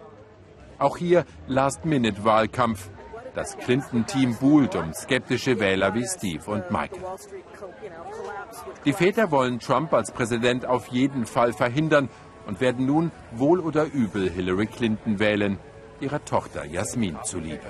Auch 0.79 0.97
hier 0.97 1.23
Last-Minute-Wahlkampf. 1.45 2.89
Das 3.35 3.55
Clinton-Team 3.59 4.37
buhlt 4.39 4.75
um 4.75 4.91
skeptische 4.95 5.59
Wähler 5.59 5.93
wie 5.93 6.07
Steve 6.07 6.49
und 6.49 6.71
Michael. 6.71 6.99
Die 8.85 8.93
Väter 8.93 9.29
wollen 9.29 9.59
Trump 9.59 9.93
als 9.93 10.11
Präsident 10.11 10.65
auf 10.65 10.87
jeden 10.87 11.27
Fall 11.27 11.53
verhindern 11.53 12.09
und 12.47 12.59
werden 12.59 12.87
nun 12.87 13.11
wohl 13.33 13.59
oder 13.59 13.85
übel 13.85 14.27
Hillary 14.31 14.65
Clinton 14.65 15.19
wählen, 15.19 15.59
ihrer 15.99 16.25
Tochter 16.25 16.65
Jasmin 16.65 17.17
zuliebe. 17.23 17.61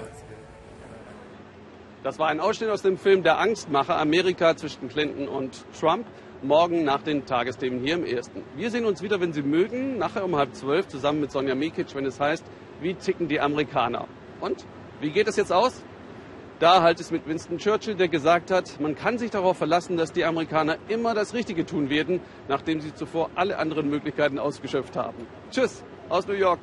Das 2.04 2.18
war 2.20 2.30
ein 2.30 2.40
Ausschnitt 2.40 2.70
aus 2.70 2.84
dem 2.84 2.98
Film 2.98 3.22
Der 3.24 3.38
Angstmacher 3.38 4.00
Amerika 4.00 4.56
zwischen 4.56 4.88
Clinton 4.88 5.28
und 5.28 5.66
Trump. 5.78 6.06
Morgen 6.44 6.84
nach 6.84 7.02
den 7.02 7.26
Tagesthemen 7.26 7.80
hier 7.80 7.96
im 7.96 8.06
Ersten. 8.06 8.44
Wir 8.56 8.70
sehen 8.70 8.86
uns 8.86 9.02
wieder, 9.02 9.20
wenn 9.20 9.34
Sie 9.34 9.42
mögen, 9.42 9.98
nachher 9.98 10.24
um 10.24 10.36
halb 10.36 10.54
zwölf 10.54 10.88
zusammen 10.88 11.22
mit 11.22 11.32
Sonja 11.32 11.56
Mikic, 11.56 11.96
wenn 11.96 12.06
es 12.06 12.20
heißt, 12.20 12.46
wie 12.80 12.94
ticken 12.94 13.28
die 13.28 13.40
Amerikaner. 13.40 14.08
Und 14.40 14.66
wie 15.02 15.10
geht 15.10 15.28
es 15.28 15.36
jetzt 15.36 15.52
aus? 15.52 15.84
Da 16.60 16.84
halt 16.84 17.00
es 17.00 17.10
mit 17.10 17.28
Winston 17.28 17.58
Churchill, 17.58 17.96
der 17.96 18.08
gesagt 18.08 18.52
hat, 18.52 18.80
man 18.80 18.96
kann 18.96 19.18
sich 19.18 19.32
darauf 19.32 19.58
verlassen, 19.58 19.98
dass 19.98 20.12
die 20.12 20.26
Amerikaner 20.26 20.78
immer 20.88 21.16
das 21.16 21.34
Richtige 21.34 21.66
tun 21.66 21.90
werden, 21.90 22.20
nachdem 22.48 22.82
sie 22.82 22.94
zuvor 22.94 23.32
alle 23.34 23.58
anderen 23.58 23.90
Möglichkeiten 23.90 24.38
ausgeschöpft 24.38 24.96
haben. 24.96 25.26
Tschüss 25.50 25.84
aus 26.10 26.28
New 26.28 26.34
York. 26.34 26.60